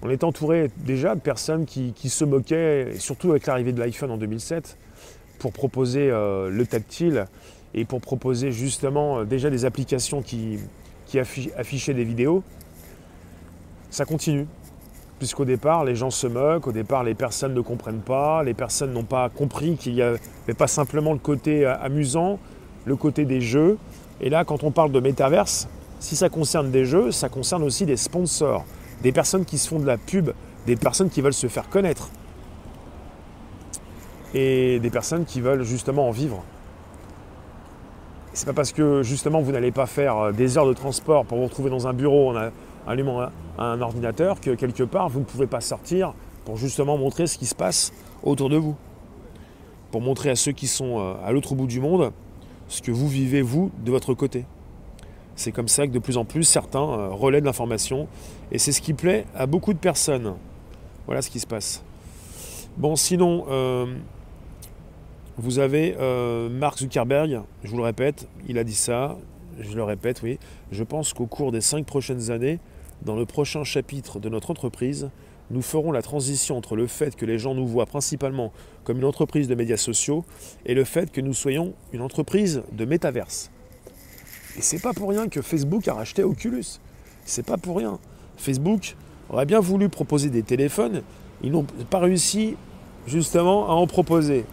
On 0.02 0.10
est 0.10 0.24
entouré 0.24 0.72
déjà 0.78 1.16
de 1.16 1.20
personnes 1.20 1.66
qui, 1.66 2.10
se 2.10 2.26
moquaient, 2.26 2.94
surtout 3.00 3.32
avec 3.32 3.48
l'arrivée 3.48 3.72
de 3.72 3.80
l'iPhone 3.80 4.12
en 4.12 4.18
2007, 4.18 4.78
pour 5.40 5.52
proposer 5.52 6.10
euh, 6.12 6.50
le 6.50 6.66
tactile 6.66 7.26
et 7.74 7.86
pour 7.86 8.02
proposer 8.02 8.52
justement 8.52 9.24
déjà 9.24 9.50
des 9.50 9.66
applications 9.66 10.22
qui, 10.22 10.60
affichaient 11.58 11.94
des 11.94 12.04
vidéos. 12.04 12.44
Ça 13.90 14.06
continue, 14.06 14.48
puisqu'au 15.18 15.46
départ 15.46 15.86
les 15.86 15.96
gens 15.96 16.12
se 16.12 16.28
moquent, 16.28 16.68
au 16.68 16.72
départ 16.72 17.04
les 17.04 17.16
personnes 17.16 17.54
ne 17.54 17.62
comprennent 17.62 18.02
pas, 18.02 18.44
les 18.44 18.54
personnes 18.54 18.92
n'ont 18.92 19.04
pas 19.04 19.30
compris 19.30 19.78
qu'il 19.78 19.94
n'y 19.94 20.02
avait 20.02 20.20
pas 20.58 20.68
simplement 20.68 21.14
le 21.14 21.20
côté 21.20 21.66
amusant, 21.66 22.38
le 22.86 22.96
côté 22.96 23.26
des 23.26 23.42
jeux. 23.42 23.78
Et 24.22 24.30
là, 24.30 24.46
quand 24.46 24.64
on 24.64 24.72
parle 24.72 24.92
de 24.92 25.00
métaverse, 25.00 25.68
si 26.00 26.16
ça 26.16 26.30
concerne 26.30 26.72
des 26.72 26.86
jeux, 26.86 27.12
ça 27.12 27.30
concerne 27.30 27.64
aussi 27.64 27.86
des 27.86 27.98
sponsors, 27.98 28.66
des 29.02 29.12
personnes 29.12 29.46
qui 29.46 29.58
se 29.58 29.68
font 29.68 29.80
de 29.80 29.86
la 29.86 29.98
pub, 29.98 30.32
des 30.66 30.76
personnes 30.76 31.10
qui 31.10 31.22
veulent 31.22 31.34
se 31.34 31.48
faire 31.48 31.70
connaître 31.70 32.10
et 34.36 34.80
des 34.80 34.90
personnes 34.90 35.26
qui 35.26 35.42
veulent 35.42 35.64
justement 35.64 36.10
en 36.10 36.12
vivre. 36.12 36.44
C'est 38.34 38.46
pas 38.46 38.54
parce 38.54 38.74
que 38.74 39.02
justement 39.02 39.42
vous 39.42 39.54
n'allez 39.54 39.72
pas 39.72 39.86
faire 39.86 40.18
euh, 40.18 40.32
des 40.34 40.58
heures 40.58 40.68
de 40.68 40.74
transport 40.74 41.26
pour 41.26 41.38
vous 41.38 41.46
retrouver 41.46 41.70
dans 41.70 41.88
un 41.88 41.94
bureau 41.94 42.36
en 42.36 42.52
allumant 42.86 43.30
un 43.58 43.82
ordinateur 43.82 44.42
que 44.42 44.52
quelque 44.52 44.84
part 44.84 45.08
vous 45.08 45.22
ne 45.22 45.26
pouvez 45.26 45.48
pas 45.48 45.62
sortir 45.62 46.14
pour 46.44 46.58
justement 46.58 46.98
montrer 46.98 47.28
ce 47.28 47.38
qui 47.38 47.46
se 47.46 47.56
passe 47.56 47.94
autour 48.24 48.50
de 48.50 48.58
vous. 48.58 48.76
Pour 49.92 50.02
montrer 50.02 50.32
à 50.32 50.36
ceux 50.36 50.52
qui 50.52 50.68
sont 50.68 51.00
euh, 51.00 51.14
à 51.26 51.32
l'autre 51.32 51.56
bout 51.56 51.68
du 51.68 51.80
monde 51.80 52.12
ce 52.68 52.82
que 52.82 52.92
vous 52.92 53.08
vivez, 53.08 53.42
vous, 53.42 53.72
de 53.84 53.92
votre 53.92 54.14
côté. 54.14 54.46
C'est 55.36 55.52
comme 55.52 55.68
ça 55.68 55.86
que 55.86 55.92
de 55.92 56.00
plus 56.00 56.18
en 56.18 56.26
plus 56.26 56.44
certains 56.44 56.80
euh, 56.80 57.10
relaient 57.10 57.42
de 57.42 57.46
l'information 57.46 58.08
et 58.52 58.58
c'est 58.58 58.72
ce 58.72 58.82
qui 58.82 58.94
plaît 58.94 59.26
à 59.36 59.48
beaucoup 59.48 59.74
de 59.74 59.80
personnes. 59.80 60.36
Voilà 61.06 61.22
ce 61.22 61.30
qui 61.30 61.40
se 61.40 61.48
passe. 61.48 61.84
Bon, 62.78 62.96
sinon, 62.96 63.46
euh, 63.50 63.86
vous 65.38 65.60
avez 65.60 65.96
euh, 66.00 66.50
Mark 66.50 66.80
Zuckerberg, 66.80 67.42
je 67.64 67.70
vous 67.70 67.78
le 67.78 67.84
répète, 67.84 68.28
il 68.48 68.58
a 68.58 68.64
dit 68.64 68.76
ça, 68.76 69.18
je 69.60 69.76
le 69.76 69.84
répète, 69.84 70.22
oui. 70.24 70.40
Je 70.72 70.84
pense 70.84 71.14
qu'au 71.14 71.26
cours 71.26 71.52
des 71.52 71.62
cinq 71.62 71.86
prochaines 71.86 72.32
années, 72.32 72.60
dans 73.02 73.16
le 73.16 73.26
prochain 73.26 73.64
chapitre 73.64 74.20
de 74.20 74.30
notre 74.30 74.52
entreprise, 74.52 75.10
nous 75.52 75.62
ferons 75.62 75.92
la 75.92 76.02
transition 76.02 76.58
entre 76.58 76.76
le 76.76 76.88
fait 76.88 77.16
que 77.16 77.26
les 77.26 77.38
gens 77.38 77.54
nous 77.54 77.68
voient 77.68 77.86
principalement 77.86 78.52
comme 78.84 78.98
une 78.98 79.06
entreprise 79.06 79.48
de 79.48 79.56
médias 79.56 79.78
sociaux 79.78 80.26
et 80.66 80.74
le 80.74 80.84
fait 80.84 81.12
que 81.12 81.22
nous 81.22 81.34
soyons 81.34 81.74
une 81.94 82.02
entreprise 82.02 82.64
de 82.72 82.86
métaverse. 82.86 83.52
Et 84.58 84.62
c'est 84.62 84.82
pas 84.82 84.94
pour 84.94 85.10
rien 85.10 85.28
que 85.28 85.42
Facebook 85.42 85.88
a 85.88 85.94
racheté 85.94 86.24
Oculus. 86.24 86.80
C'est 87.26 87.46
pas 87.46 87.58
pour 87.58 87.78
rien. 87.78 88.00
Facebook 88.38 88.96
aurait 89.30 89.46
bien 89.46 89.60
voulu 89.60 89.90
proposer 89.90 90.30
des 90.30 90.44
téléphones, 90.44 91.02
ils 91.44 91.52
n'ont 91.52 91.66
pas 91.90 92.00
réussi 92.00 92.56
justement 93.08 93.70
à 93.70 93.74
en 93.74 93.88
proposer. 93.88 94.46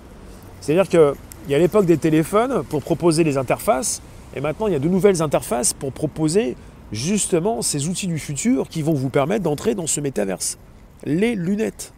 C'est-à-dire 0.60 0.88
qu'il 0.88 1.50
y 1.50 1.54
a 1.54 1.58
l'époque 1.58 1.86
des 1.86 1.98
téléphones 1.98 2.62
pour 2.64 2.82
proposer 2.82 3.24
les 3.24 3.36
interfaces, 3.36 4.02
et 4.34 4.40
maintenant 4.40 4.66
il 4.66 4.72
y 4.72 4.76
a 4.76 4.78
de 4.78 4.88
nouvelles 4.88 5.22
interfaces 5.22 5.72
pour 5.72 5.92
proposer 5.92 6.56
justement 6.90 7.62
ces 7.62 7.88
outils 7.88 8.06
du 8.06 8.18
futur 8.18 8.68
qui 8.68 8.82
vont 8.82 8.94
vous 8.94 9.08
permettre 9.08 9.42
d'entrer 9.44 9.74
dans 9.74 9.86
ce 9.86 10.00
métaverse 10.00 10.58
les 11.04 11.34
lunettes. 11.34 11.92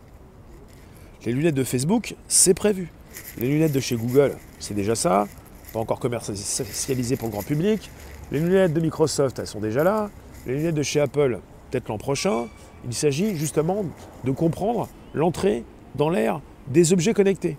Les 1.24 1.32
lunettes 1.32 1.54
de 1.54 1.64
Facebook, 1.64 2.14
c'est 2.28 2.54
prévu. 2.54 2.90
Les 3.38 3.48
lunettes 3.48 3.72
de 3.72 3.80
chez 3.80 3.96
Google, 3.96 4.36
c'est 4.58 4.74
déjà 4.74 4.94
ça. 4.94 5.26
Pas 5.72 5.80
encore 5.80 5.98
commercialisé 5.98 7.16
pour 7.16 7.28
le 7.28 7.32
grand 7.32 7.42
public. 7.42 7.90
Les 8.30 8.40
lunettes 8.40 8.72
de 8.72 8.80
Microsoft, 8.80 9.38
elles 9.38 9.46
sont 9.46 9.60
déjà 9.60 9.84
là. 9.84 10.10
Les 10.46 10.54
lunettes 10.54 10.74
de 10.74 10.82
chez 10.82 11.00
Apple, 11.00 11.40
peut-être 11.70 11.88
l'an 11.88 11.98
prochain. 11.98 12.46
Il 12.86 12.94
s'agit 12.94 13.36
justement 13.36 13.84
de 14.24 14.30
comprendre 14.30 14.88
l'entrée 15.14 15.64
dans 15.94 16.10
l'ère 16.10 16.40
des 16.68 16.92
objets 16.92 17.14
connectés. 17.14 17.56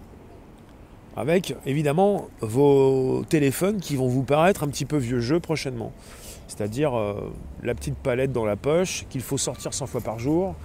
Avec 1.18 1.56
évidemment 1.66 2.28
vos 2.42 3.24
téléphones 3.30 3.80
qui 3.80 3.96
vont 3.96 4.08
vous 4.08 4.24
paraître 4.24 4.64
un 4.64 4.68
petit 4.68 4.86
peu 4.86 4.98
vieux 4.98 5.22
jeu 5.22 5.40
prochainement. 5.40 5.92
C'est-à-dire 6.48 6.96
euh, 6.96 7.32
la 7.64 7.74
petite 7.74 7.96
palette 7.96 8.32
dans 8.32 8.46
la 8.46 8.56
poche 8.56 9.06
qu'il 9.10 9.22
faut 9.22 9.38
sortir 9.38 9.74
100 9.74 9.88
fois 9.88 10.02
par 10.02 10.20
jour, 10.20 10.56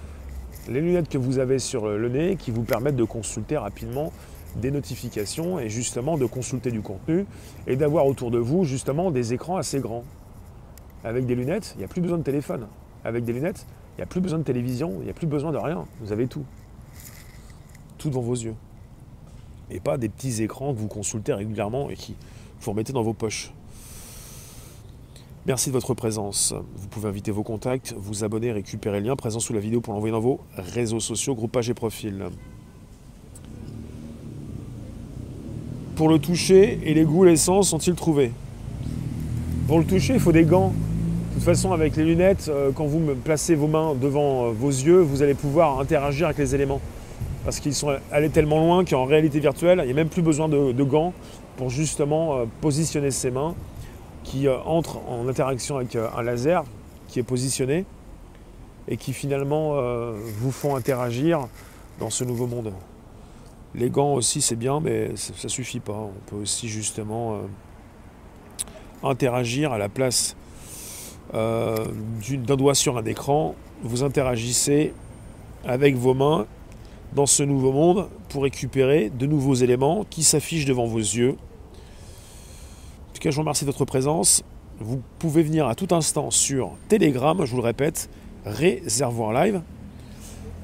les 0.70 0.80
lunettes 0.80 1.08
que 1.08 1.18
vous 1.18 1.38
avez 1.38 1.58
sur 1.58 1.88
le 1.88 2.08
nez 2.08 2.36
qui 2.36 2.52
vous 2.52 2.62
permettent 2.62 2.96
de 2.96 3.04
consulter 3.04 3.56
rapidement 3.56 4.12
des 4.56 4.70
notifications 4.70 5.58
et 5.58 5.68
justement 5.68 6.16
de 6.16 6.26
consulter 6.26 6.70
du 6.70 6.80
contenu 6.80 7.26
et 7.66 7.76
d'avoir 7.76 8.06
autour 8.06 8.30
de 8.30 8.38
vous 8.38 8.64
justement 8.64 9.10
des 9.10 9.34
écrans 9.34 9.56
assez 9.56 9.80
grands. 9.80 10.04
Avec 11.02 11.26
des 11.26 11.34
lunettes, 11.34 11.72
il 11.74 11.78
n'y 11.78 11.84
a 11.84 11.88
plus 11.88 12.00
besoin 12.00 12.18
de 12.18 12.22
téléphone. 12.22 12.68
Avec 13.04 13.24
des 13.24 13.32
lunettes, 13.32 13.66
il 13.96 14.00
n'y 14.00 14.04
a 14.04 14.06
plus 14.06 14.20
besoin 14.20 14.38
de 14.38 14.44
télévision, 14.44 14.94
il 15.00 15.04
n'y 15.04 15.10
a 15.10 15.14
plus 15.14 15.26
besoin 15.26 15.50
de 15.50 15.58
rien. 15.58 15.86
Vous 16.00 16.12
avez 16.12 16.28
tout. 16.28 16.44
Tout 17.98 18.08
devant 18.08 18.20
vos 18.20 18.34
yeux. 18.34 18.54
Et 19.70 19.80
pas 19.80 19.98
des 19.98 20.08
petits 20.08 20.42
écrans 20.42 20.72
que 20.72 20.78
vous 20.78 20.88
consultez 20.88 21.32
régulièrement 21.32 21.90
et 21.90 21.94
qui 21.94 22.14
vous 22.60 22.70
remettez 22.70 22.92
dans 22.92 23.02
vos 23.02 23.14
poches. 23.14 23.52
Merci 25.46 25.70
de 25.70 25.72
votre 25.72 25.94
présence. 25.94 26.52
Vous 26.76 26.88
pouvez 26.88 27.08
inviter 27.08 27.30
vos 27.30 27.42
contacts, 27.42 27.94
vous 27.96 28.24
abonner, 28.24 28.52
récupérer 28.52 29.00
le 29.00 29.06
lien 29.06 29.16
présent 29.16 29.40
sous 29.40 29.54
la 29.54 29.60
vidéo 29.60 29.80
pour 29.80 29.94
l'envoyer 29.94 30.12
dans 30.12 30.20
vos 30.20 30.40
réseaux 30.56 31.00
sociaux, 31.00 31.34
groupages 31.34 31.70
et 31.70 31.74
profils. 31.74 32.26
Pour 35.96 36.10
le 36.10 36.18
toucher, 36.18 36.78
et 36.84 36.92
les 36.92 37.04
goûts, 37.04 37.24
les 37.24 37.36
sens 37.36 37.70
sont-ils 37.70 37.94
trouvés? 37.94 38.32
Pour 39.66 39.78
le 39.78 39.84
toucher, 39.86 40.14
il 40.14 40.20
faut 40.20 40.32
des 40.32 40.44
gants. 40.44 40.74
De 41.30 41.34
toute 41.34 41.42
façon, 41.42 41.72
avec 41.72 41.96
les 41.96 42.04
lunettes, 42.04 42.50
euh, 42.50 42.70
quand 42.74 42.84
vous 42.84 43.00
placez 43.24 43.54
vos 43.54 43.66
mains 43.66 43.94
devant 43.94 44.44
euh, 44.44 44.50
vos 44.50 44.68
yeux, 44.68 45.00
vous 45.00 45.22
allez 45.22 45.34
pouvoir 45.34 45.80
interagir 45.80 46.26
avec 46.26 46.36
les 46.36 46.54
éléments. 46.54 46.82
Parce 47.44 47.60
qu'ils 47.60 47.74
sont 47.74 47.94
allés 48.12 48.28
tellement 48.28 48.60
loin 48.60 48.84
qu'en 48.84 49.06
réalité 49.06 49.40
virtuelle, 49.40 49.78
il 49.82 49.86
n'y 49.86 49.92
a 49.92 49.94
même 49.94 50.08
plus 50.08 50.22
besoin 50.22 50.50
de, 50.50 50.82
gants 50.82 51.14
pour 51.56 51.70
justement 51.70 52.36
euh, 52.36 52.44
positionner 52.60 53.10
ses 53.10 53.30
mains 53.30 53.54
qui 54.24 54.46
euh, 54.46 54.58
entrent 54.60 55.00
en 55.08 55.28
interaction 55.28 55.76
avec 55.76 55.96
euh, 55.96 56.08
un 56.16 56.22
laser 56.22 56.64
qui 57.08 57.18
est 57.18 57.24
positionné 57.24 57.84
et 58.88 58.96
qui 58.96 59.12
finalement 59.12 59.72
euh, 59.74 60.18
vous 60.38 60.52
font 60.52 60.76
interagir 60.76 61.46
dans 61.98 62.10
ce 62.10 62.24
nouveau 62.24 62.46
monde. 62.46 62.72
Les 63.74 63.90
gants 63.90 64.14
aussi 64.14 64.40
c'est 64.40 64.56
bien 64.56 64.80
mais 64.80 65.12
ça 65.16 65.48
suffit 65.48 65.80
pas. 65.80 65.92
On 65.92 66.12
peut 66.26 66.36
aussi 66.36 66.68
justement 66.68 67.38
interagir 69.04 69.72
à 69.72 69.78
la 69.78 69.88
place 69.88 70.34
d'un 71.32 72.56
doigt 72.56 72.74
sur 72.74 72.98
un 72.98 73.04
écran. 73.04 73.54
Vous 73.82 74.02
interagissez 74.02 74.92
avec 75.64 75.94
vos 75.94 76.14
mains 76.14 76.46
dans 77.12 77.26
ce 77.26 77.44
nouveau 77.44 77.70
monde 77.70 78.08
pour 78.28 78.42
récupérer 78.42 79.08
de 79.10 79.26
nouveaux 79.26 79.54
éléments 79.54 80.04
qui 80.10 80.24
s'affichent 80.24 80.64
devant 80.64 80.86
vos 80.86 80.98
yeux 80.98 81.36
tout 83.20 83.24
cas, 83.24 83.32
je 83.32 83.36
vous 83.36 83.42
remercie 83.42 83.66
de 83.66 83.70
votre 83.70 83.84
présence. 83.84 84.42
Vous 84.78 85.02
pouvez 85.18 85.42
venir 85.42 85.68
à 85.68 85.74
tout 85.74 85.94
instant 85.94 86.30
sur 86.30 86.70
Telegram, 86.88 87.44
je 87.44 87.50
vous 87.50 87.58
le 87.58 87.62
répète, 87.62 88.08
réservoir 88.46 89.34
live. 89.34 89.60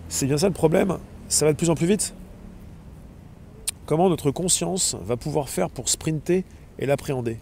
C'est 0.08 0.24
bien 0.24 0.38
ça 0.38 0.46
le 0.46 0.54
problème, 0.54 0.96
ça 1.28 1.44
va 1.44 1.52
de 1.52 1.58
plus 1.58 1.68
en 1.68 1.74
plus 1.74 1.86
vite? 1.86 2.14
Comment 3.84 4.08
notre 4.08 4.30
conscience 4.30 4.96
va 5.04 5.18
pouvoir 5.18 5.50
faire 5.50 5.68
pour 5.68 5.90
sprinter 5.90 6.44
et 6.78 6.86
l'appréhender? 6.86 7.36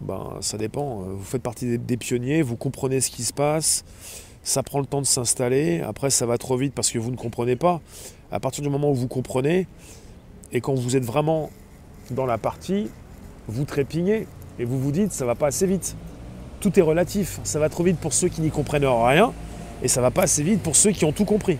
Ben, 0.00 0.36
ça 0.40 0.56
dépend. 0.56 0.98
Vous 0.98 1.24
faites 1.24 1.42
partie 1.42 1.78
des, 1.78 1.96
pionniers, 1.96 2.42
vous 2.42 2.56
comprenez 2.56 3.00
ce 3.00 3.10
qui 3.10 3.24
se 3.24 3.32
passe, 3.32 3.84
ça 4.44 4.62
prend 4.62 4.78
le 4.78 4.86
temps 4.86 5.00
de 5.00 5.06
s'installer. 5.06 5.80
Après, 5.80 6.10
ça 6.10 6.26
va 6.26 6.38
trop 6.38 6.56
vite 6.56 6.74
parce 6.74 6.92
que 6.92 7.00
vous 7.00 7.10
ne 7.10 7.16
comprenez 7.16 7.56
pas. 7.56 7.80
À 8.30 8.38
partir 8.38 8.62
du 8.62 8.70
moment 8.70 8.92
où 8.92 8.94
vous 8.94 9.08
comprenez, 9.08 9.66
et 10.52 10.60
quand 10.60 10.74
vous 10.74 10.94
êtes 10.94 11.04
vraiment 11.04 11.50
dans 12.14 12.26
la 12.26 12.38
partie, 12.38 12.90
vous 13.48 13.64
trépignez 13.64 14.26
et 14.58 14.64
vous 14.64 14.78
vous 14.78 14.92
dites 14.92 15.12
ça 15.12 15.24
va 15.24 15.34
pas 15.34 15.48
assez 15.48 15.66
vite. 15.66 15.96
Tout 16.60 16.78
est 16.78 16.82
relatif, 16.82 17.40
ça 17.42 17.58
va 17.58 17.68
trop 17.68 17.82
vite 17.82 17.98
pour 17.98 18.12
ceux 18.12 18.28
qui 18.28 18.40
n'y 18.40 18.50
comprennent 18.50 18.86
rien 18.86 19.32
et 19.82 19.88
ça 19.88 20.00
va 20.00 20.10
pas 20.10 20.22
assez 20.22 20.42
vite 20.42 20.62
pour 20.62 20.76
ceux 20.76 20.92
qui 20.92 21.04
ont 21.04 21.12
tout 21.12 21.24
compris. 21.24 21.58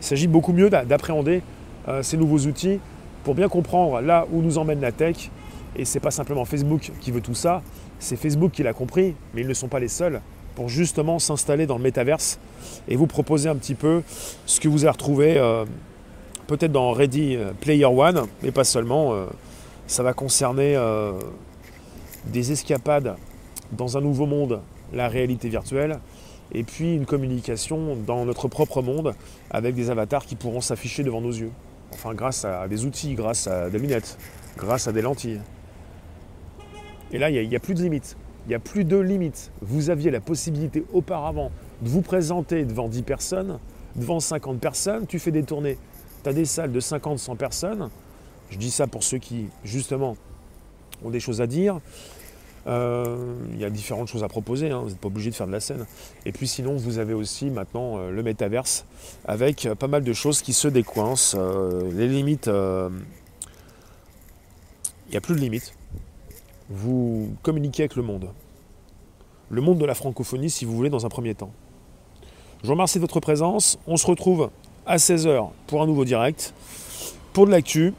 Il 0.00 0.04
s'agit 0.04 0.28
beaucoup 0.28 0.52
mieux 0.52 0.70
d'appréhender 0.70 1.42
euh, 1.88 2.02
ces 2.02 2.16
nouveaux 2.16 2.46
outils 2.46 2.78
pour 3.24 3.34
bien 3.34 3.48
comprendre 3.48 4.00
là 4.00 4.26
où 4.32 4.40
nous 4.40 4.58
emmène 4.58 4.80
la 4.80 4.92
tech. 4.92 5.30
Et 5.76 5.84
c'est 5.84 6.00
pas 6.00 6.10
simplement 6.10 6.44
Facebook 6.44 6.92
qui 7.00 7.10
veut 7.10 7.20
tout 7.20 7.34
ça, 7.34 7.62
c'est 7.98 8.16
Facebook 8.16 8.52
qui 8.52 8.62
l'a 8.62 8.72
compris, 8.72 9.14
mais 9.34 9.42
ils 9.42 9.48
ne 9.48 9.54
sont 9.54 9.68
pas 9.68 9.80
les 9.80 9.88
seuls. 9.88 10.20
pour 10.54 10.68
justement 10.68 11.20
s'installer 11.20 11.66
dans 11.66 11.76
le 11.76 11.84
métaverse 11.84 12.40
et 12.88 12.96
vous 12.96 13.06
proposer 13.06 13.48
un 13.48 13.54
petit 13.54 13.76
peu 13.76 14.02
ce 14.44 14.58
que 14.58 14.66
vous 14.66 14.82
avez 14.82 14.90
retrouvé 14.90 15.38
euh, 15.38 15.64
peut-être 16.48 16.72
dans 16.72 16.90
Ready 16.90 17.38
Player 17.60 17.84
One, 17.84 18.26
mais 18.42 18.50
pas 18.50 18.64
seulement. 18.64 19.12
Euh, 19.12 19.26
ça 19.86 20.02
va 20.02 20.12
concerner 20.12 20.76
euh, 20.76 21.12
des 22.26 22.52
escapades 22.52 23.14
dans 23.72 23.96
un 23.96 24.00
nouveau 24.00 24.26
monde, 24.26 24.60
la 24.92 25.08
réalité 25.08 25.48
virtuelle, 25.48 26.00
et 26.52 26.62
puis 26.64 26.94
une 26.94 27.06
communication 27.06 27.96
dans 28.06 28.24
notre 28.24 28.48
propre 28.48 28.82
monde 28.82 29.14
avec 29.50 29.74
des 29.74 29.90
avatars 29.90 30.26
qui 30.26 30.36
pourront 30.36 30.60
s'afficher 30.60 31.04
devant 31.04 31.20
nos 31.20 31.30
yeux. 31.30 31.50
Enfin, 31.92 32.12
grâce 32.14 32.44
à 32.44 32.66
des 32.68 32.84
outils, 32.84 33.14
grâce 33.14 33.46
à 33.46 33.70
des 33.70 33.78
lunettes, 33.78 34.18
grâce 34.56 34.88
à 34.88 34.92
des 34.92 35.02
lentilles. 35.02 35.40
Et 37.12 37.18
là, 37.18 37.30
il 37.30 37.48
n'y 37.48 37.56
a, 37.56 37.60
plus 37.60 37.74
de 37.74 37.82
limites. 37.82 38.16
Il 38.46 38.50
n'y 38.50 38.54
a 38.54 38.58
plus 38.58 38.84
de 38.84 38.98
limites. 38.98 39.50
Vous 39.62 39.88
aviez 39.88 40.10
la 40.10 40.20
possibilité 40.20 40.84
auparavant 40.92 41.50
de 41.80 41.88
vous 41.88 42.02
présenter 42.02 42.64
devant 42.64 42.88
10 42.88 43.02
personnes, 43.02 43.58
devant 43.96 44.20
50 44.20 44.60
personnes. 44.60 45.06
Tu 45.06 45.18
fais 45.18 45.30
des 45.30 45.42
tournées, 45.42 45.78
des 46.32 46.44
salles 46.44 46.72
de 46.72 46.80
50, 46.80 47.18
100 47.18 47.36
personnes. 47.36 47.90
Je 48.50 48.58
dis 48.58 48.70
ça 48.70 48.86
pour 48.86 49.02
ceux 49.02 49.18
qui, 49.18 49.46
justement, 49.64 50.16
ont 51.04 51.10
des 51.10 51.20
choses 51.20 51.40
à 51.40 51.46
dire. 51.46 51.80
Euh, 52.66 53.34
il 53.52 53.60
y 53.60 53.64
a 53.64 53.70
différentes 53.70 54.08
choses 54.08 54.24
à 54.24 54.28
proposer, 54.28 54.70
hein. 54.70 54.80
vous 54.80 54.88
n'êtes 54.90 54.98
pas 54.98 55.06
obligé 55.06 55.30
de 55.30 55.34
faire 55.34 55.46
de 55.46 55.52
la 55.52 55.60
scène. 55.60 55.86
Et 56.26 56.32
puis 56.32 56.46
sinon, 56.46 56.76
vous 56.76 56.98
avez 56.98 57.14
aussi 57.14 57.50
maintenant 57.50 57.98
euh, 57.98 58.10
le 58.10 58.22
métaverse 58.22 58.84
avec 59.24 59.64
euh, 59.64 59.74
pas 59.74 59.86
mal 59.86 60.04
de 60.04 60.12
choses 60.12 60.42
qui 60.42 60.52
se 60.52 60.68
décoincent. 60.68 61.36
les 61.92 62.08
limites, 62.08 62.46
il 62.46 62.90
n'y 65.10 65.16
a 65.16 65.20
plus 65.20 65.34
de 65.34 65.40
limites. 65.40 65.72
Vous 66.68 67.34
communiquez 67.42 67.84
avec 67.84 67.96
le 67.96 68.02
monde. 68.02 68.28
Le 69.50 69.62
monde 69.62 69.78
de 69.78 69.86
la 69.86 69.94
francophonie, 69.94 70.50
si 70.50 70.66
vous 70.66 70.76
voulez, 70.76 70.90
dans 70.90 71.06
un 71.06 71.08
premier 71.08 71.34
temps. 71.34 71.52
Je 72.62 72.66
vous 72.66 72.72
remercie 72.72 72.98
de 72.98 73.02
votre 73.02 73.20
présence. 73.20 73.78
On 73.86 73.96
se 73.96 74.06
retrouve 74.06 74.50
à 74.88 74.96
16h 74.96 75.50
pour 75.66 75.82
un 75.82 75.86
nouveau 75.86 76.06
direct, 76.06 76.54
pour 77.34 77.46
de 77.46 77.52
l'actu. 77.52 77.92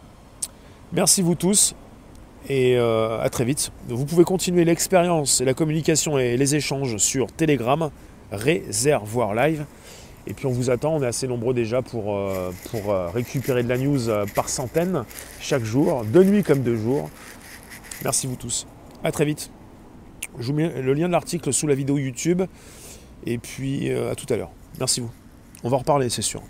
Merci 0.91 1.21
vous 1.21 1.36
tous 1.36 1.75
et 2.49 2.78
euh, 2.78 3.21
à 3.21 3.30
très 3.30 3.45
vite. 3.45 3.71
Vous 3.88 4.06
pouvez 4.06 4.23
continuer 4.23 4.65
l'expérience 4.65 5.39
et 5.39 5.45
la 5.45 5.54
communication 5.54 6.17
et 6.17 6.36
les 6.36 6.56
échanges 6.56 6.97
sur 6.97 7.32
Telegram, 7.32 7.91
Réservoir 8.32 9.36
Live. 9.36 9.65
Et 10.25 10.34
puis 10.34 10.47
on 10.47 10.52
vous 10.52 10.71
attend, 10.71 10.95
on 10.95 11.04
est 11.04 11.08
assez 11.08 11.28
nombreux 11.28 11.54
déjà 11.54 11.84
pour, 11.84 12.17
euh, 12.17 12.52
euh, 12.73 13.08
récupérer 13.10 13.62
de 13.62 13.69
la 13.69 13.78
news 13.78 13.99
par 14.34 14.49
centaines 14.49 15.06
chaque 15.39 15.63
jour, 15.63 16.04
de 16.06 16.23
nuit 16.23 16.43
comme 16.43 16.63
de 16.63 16.75
jour. 16.75 17.10
Merci 18.04 18.25
vous 18.25 18.36
tous. 18.36 18.65
À 19.04 19.12
très 19.12 19.25
vite. 19.25 19.52
Je 20.39 20.47
vous 20.47 20.54
mets 20.54 20.82
le 20.82 20.93
lien 20.93 21.08
de 21.08 21.13
l'article 21.13 21.54
sous 21.54 21.67
la 21.67 21.75
vidéo 21.75 21.99
YouTube. 21.99 22.41
Et 23.25 23.38
puis 23.38 23.91
à 23.91 24.15
tout 24.15 24.32
à 24.34 24.38
l'heure. 24.38 24.52
Merci 24.80 25.02
vous. 25.02 25.12
On 25.63 25.69
va 25.69 25.75
en 25.75 25.80
reparler, 25.80 26.10
c'est 26.10 26.21
sûr. 26.21 26.41